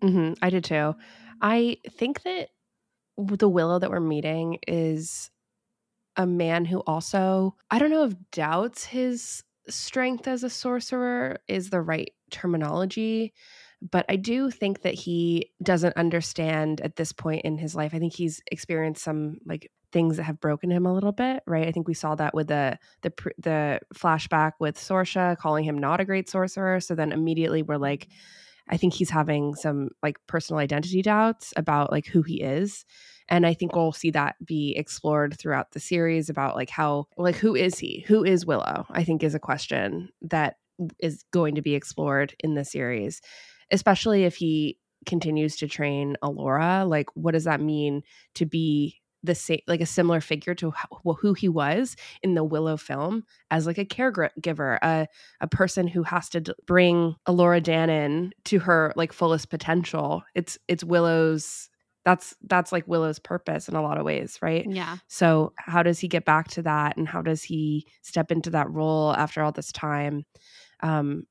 [0.02, 0.94] Hmm I did too.
[1.40, 2.48] I think that
[3.18, 5.30] the Willow that we're meeting is
[6.16, 11.70] a man who also, I don't know if doubts his strength as a sorcerer is
[11.70, 13.32] the right terminology,
[13.90, 17.94] but I do think that he doesn't understand at this point in his life.
[17.94, 21.66] I think he's experienced some like things that have broken him a little bit, right?
[21.66, 26.00] I think we saw that with the the the flashback with Sorsha calling him not
[26.00, 26.80] a great sorcerer.
[26.80, 28.74] So then immediately we're like, mm-hmm.
[28.74, 32.84] I think he's having some like personal identity doubts about like who he is.
[33.32, 37.34] And I think we'll see that be explored throughout the series about like how like
[37.34, 38.04] who is he?
[38.06, 38.84] Who is Willow?
[38.90, 40.56] I think is a question that
[41.00, 43.22] is going to be explored in the series,
[43.70, 46.86] especially if he continues to train Elora.
[46.86, 48.02] Like what does that mean
[48.34, 50.74] to be the same like a similar figure to
[51.20, 55.06] who he was in the Willow film as like a caregiver, a
[55.40, 60.22] a person who has to bring Elora Danan to her like fullest potential.
[60.34, 61.70] It's it's Willow's
[62.04, 64.66] That's that's like Willow's purpose in a lot of ways, right?
[64.68, 64.96] Yeah.
[65.06, 68.70] So how does he get back to that and how does he step into that
[68.70, 70.24] role after all this time?
[70.80, 71.26] Um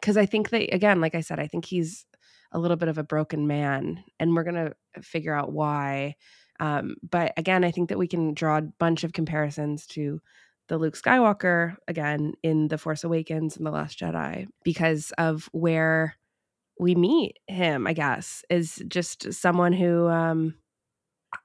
[0.00, 2.06] cuz I think that again, like I said, I think he's
[2.52, 6.14] a little bit of a broken man and we're going to figure out why.
[6.60, 10.20] Um but again, I think that we can draw a bunch of comparisons to
[10.68, 16.16] the Luke Skywalker again in The Force Awakens and The Last Jedi because of where
[16.78, 20.54] we meet him, I guess, is just someone who um,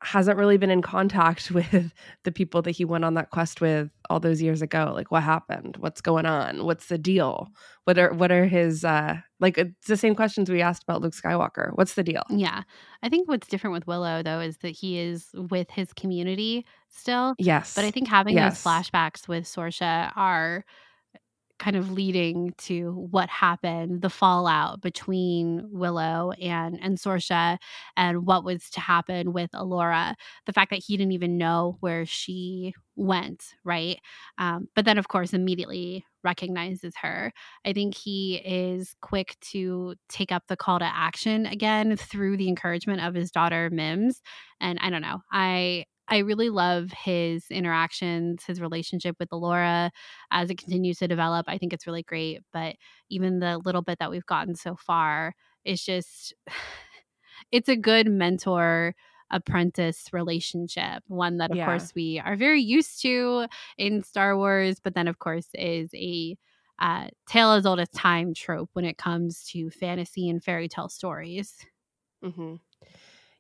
[0.02, 1.92] hasn't really been in contact with
[2.24, 4.92] the people that he went on that quest with all those years ago.
[4.94, 5.78] Like, what happened?
[5.80, 6.66] What's going on?
[6.66, 7.50] What's the deal?
[7.86, 9.58] What are what are his uh, like?
[9.58, 11.72] It's the same questions we asked about Luke Skywalker.
[11.76, 12.24] What's the deal?
[12.30, 12.64] Yeah.
[13.02, 17.34] I think what's different with Willow though is that he is with his community still.
[17.40, 18.62] Yes, But I think having Yes.
[18.64, 20.66] those flashbacks with Sorsha are
[21.60, 27.58] kind of leading to what happened, the fallout between Willow and and Sorsha
[27.98, 30.16] and what was to happen with Elora.
[30.46, 34.00] The fact that he didn't even know where she went, right?
[34.38, 37.32] Um, but then of course immediately recognizes her.
[37.66, 42.50] I think he is quick to take up the call to action again through the
[42.50, 44.22] encouragement of his daughter Mims.
[44.60, 45.22] And I don't know.
[45.32, 49.92] I I really love his interactions, his relationship with Elora
[50.32, 51.46] as it continues to develop.
[51.48, 52.42] I think it's really great.
[52.52, 52.76] But
[53.10, 55.34] even the little bit that we've gotten so far
[55.66, 56.34] is just,
[57.52, 58.96] it's a good mentor
[59.32, 61.04] apprentice relationship.
[61.08, 61.62] One that, of Yeah.
[61.62, 66.36] course, we are very used to in Star Wars, but then, of course, is a
[66.80, 70.90] uh, tale as old as time trope when it comes to fantasy and fairy tale
[70.90, 71.66] stories.
[72.24, 72.56] Mm-hmm.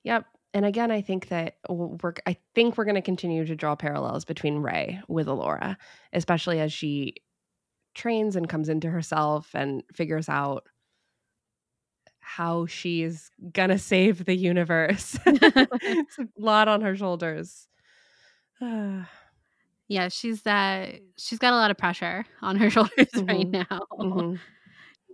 [0.03, 0.25] Yep.
[0.53, 4.25] And again, I think that we're I think we're going to continue to draw parallels
[4.25, 5.77] between Rey with Elora,
[6.13, 7.15] especially as she
[7.95, 10.67] trains and comes into herself and figures out
[12.21, 15.17] how she's gonna save the universe.
[15.25, 17.67] it's a lot on her shoulders.
[19.87, 23.51] Yeah, she's uh she's got a lot of pressure on her shoulders right Mhm.
[23.51, 23.81] now.
[23.99, 24.41] Mhm.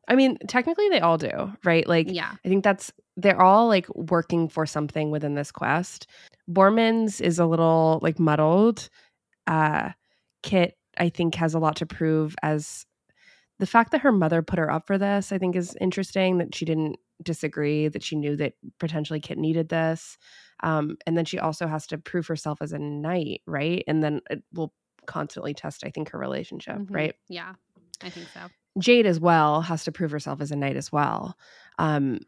[0.07, 1.87] I mean, technically they all do, right?
[1.87, 2.31] Like Yeah.
[2.45, 6.07] I think that's they're all like working for something within this quest.
[6.49, 8.89] Boorman's is a little like muddled.
[9.47, 9.91] Uh
[10.43, 12.85] Kit, I think, has a lot to prove as
[13.59, 16.53] the fact that her mother put her up for this, I think is interesting that
[16.55, 20.17] she didn't disagree, that she knew that potentially Kit needed this.
[20.63, 23.83] Um, and then she also has to prove herself as a knight, right?
[23.87, 24.73] And then it will
[25.07, 26.93] constantly test, I think, her relationship, Mhm.
[26.93, 27.15] right?
[27.29, 27.53] Yeah.
[28.03, 28.41] I think so.
[28.79, 31.37] Jade as well has to prove herself as a knight as well.
[31.79, 32.19] Um,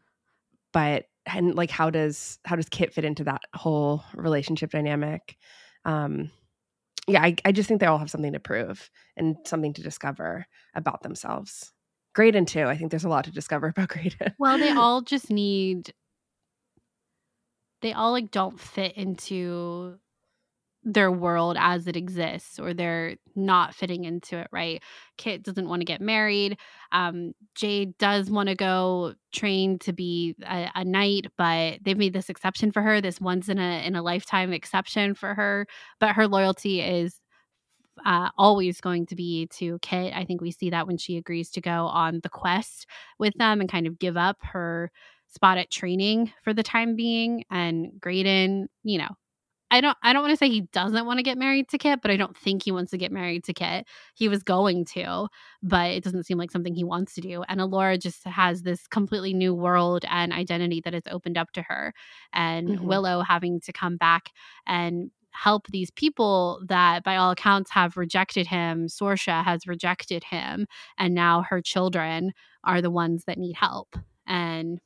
[0.72, 5.36] but and like how does how does Kit fit into that whole relationship dynamic?
[5.84, 6.30] Um,
[7.06, 10.46] yeah, I, I just think they all have something to prove and something to discover
[10.74, 11.72] about themselves.
[12.14, 12.64] Graydon too.
[12.64, 14.34] I think there's a lot to discover about Graydon.
[14.38, 15.92] Well, they all just need
[17.80, 19.98] they all like don't fit into
[20.92, 24.82] their world as it exists or they're not fitting into it right
[25.18, 26.56] kit doesn't want to get married
[26.92, 32.14] um jade does want to go train to be a, a knight but they've made
[32.14, 35.66] this exception for her this once in a in a lifetime exception for her
[36.00, 37.20] but her loyalty is
[38.06, 40.12] uh, always going to be to Kit.
[40.14, 42.86] I think we see that when she agrees to go on the quest
[43.18, 44.92] with them and kind of give up her
[45.26, 47.44] spot at training for the time being.
[47.50, 49.16] And Graydon, you know,
[49.70, 52.00] I don't I don't want to say he doesn't want to get married to Kit,
[52.00, 53.86] but I don't think he wants to get married to Kit.
[54.14, 55.28] He was going to,
[55.62, 57.42] but it doesn't seem like something he wants to do.
[57.48, 61.62] And Elora just has this completely new world and identity that has opened up to
[61.62, 61.92] her.
[62.32, 62.80] And Mhm.
[62.80, 64.30] Willow having to come back
[64.66, 68.86] and help these people that by all accounts have rejected him.
[68.86, 70.66] Sorsha has rejected him
[70.96, 72.32] and now her children
[72.64, 73.96] are the ones that need help.
[74.26, 74.80] And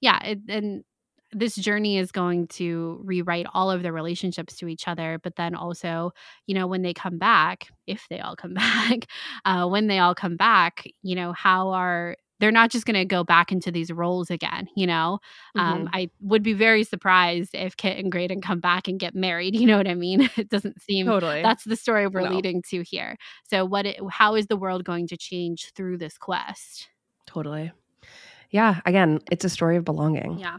[0.00, 0.84] yeah, it, and
[1.32, 5.54] this journey is going to rewrite all of their relationships to each other but then
[5.54, 6.12] also
[6.46, 9.06] you know when they come back if they all come back
[9.44, 13.04] uh, when they all come back you know how are they're not just going to
[13.06, 15.18] go back into these roles again you know
[15.56, 19.54] um, i would be very surprised if kit and graydon come back and get married
[19.58, 21.42] you know what i mean it doesn't seem totally.
[21.42, 22.30] that's the story we're No.
[22.30, 23.16] leading to here
[23.50, 26.88] so what it, how is the world going to change through this quest
[27.26, 27.72] totally.
[28.52, 28.80] Yeah.
[28.86, 30.38] Again, it's a story of belonging.
[30.38, 30.58] yeah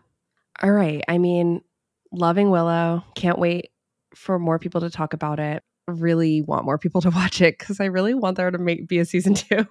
[0.61, 1.03] All right.
[1.07, 1.61] I mean,
[2.11, 3.03] loving Willow.
[3.15, 3.69] Can't wait
[4.15, 5.63] for more people to talk about it.
[5.87, 8.99] Really want more people to watch it because I really want there to make be
[8.99, 9.65] a season two.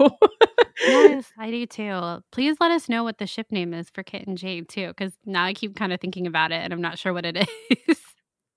[0.87, 2.23] yes, I do too.
[2.33, 5.13] Please let us know what the ship name is for Kit and Jade too, because
[5.25, 7.37] now I keep kind of thinking about it and I'm not sure what it
[7.89, 7.99] is.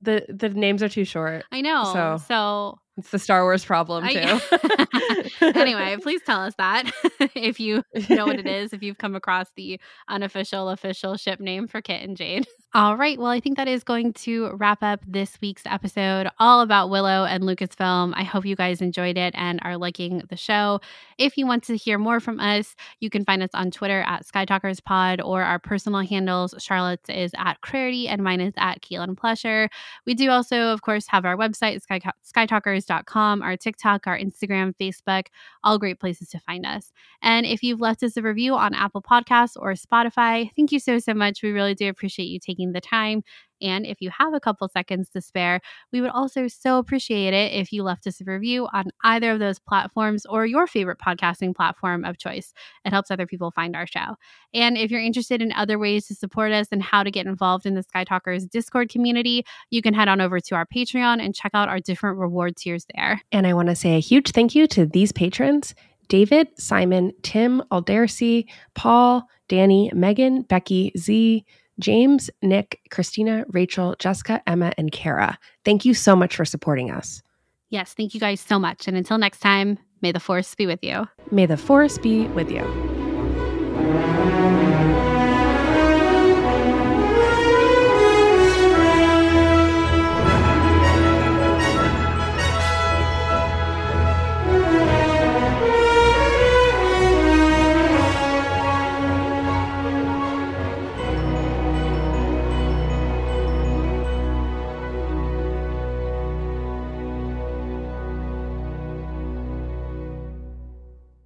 [0.02, 1.44] the the names are too short.
[1.52, 1.84] I know.
[1.94, 4.20] So, So, It's the Star Wars problem too.
[4.22, 6.92] I- anyway, please tell us that
[7.36, 11.68] if you know what it is, if you've come across the unofficial official ship name
[11.68, 12.46] for Kit and Jade.
[12.76, 13.18] All right.
[13.18, 17.26] Well, I think that is going to wrap up this week's episode all about Willow
[17.26, 18.14] and Lucasfilm.
[18.16, 20.80] I hope you guys enjoyed it and are liking the show.
[21.18, 24.24] If you want to hear more from us, you can find us on Twitter at
[24.24, 26.54] SkyTalkersPod or our personal handles.
[26.60, 29.68] Charlotte's is at Clarity and mine is at Keelan Plusher.
[30.06, 35.26] We do also, of course, have our website, sky, skytalkers.com, our TikTok, our Instagram, Facebook,
[35.64, 36.92] all great places to find us.
[37.24, 41.00] And if you've left us a review on Apple Podcasts or Spotify, thank you so,
[41.00, 41.42] so much.
[41.42, 43.24] We really do appreciate you taking taking the time.
[43.62, 45.60] And if you have a couple seconds to spare,
[45.92, 49.40] we would also so appreciate it if you left us a review on either of
[49.40, 52.54] those platforms or your favorite podcasting platform of choice.
[52.86, 54.16] It helps other people find our show.
[54.54, 57.66] And if you're interested in other ways to support us and how to get involved
[57.66, 61.36] in the Sky Talkers Discord community, you can head on over to our Patreon and
[61.36, 63.22] check out our different reward tiers there.
[63.34, 65.76] And I want to say a huge thank you to these patrons.
[66.08, 71.46] David, Simon, Tim, Aldersi, Paul, Danny, Megan, Becky, Z,
[71.80, 75.38] James, Nick, Christina, Rachel, Jessica, Emma, and Kara.
[75.66, 77.22] Thank you so much for supporting us.
[77.70, 78.88] Yes, thank you guys so much.
[78.88, 81.08] And until next time, may the force be with you.
[81.32, 82.64] May the force be with you.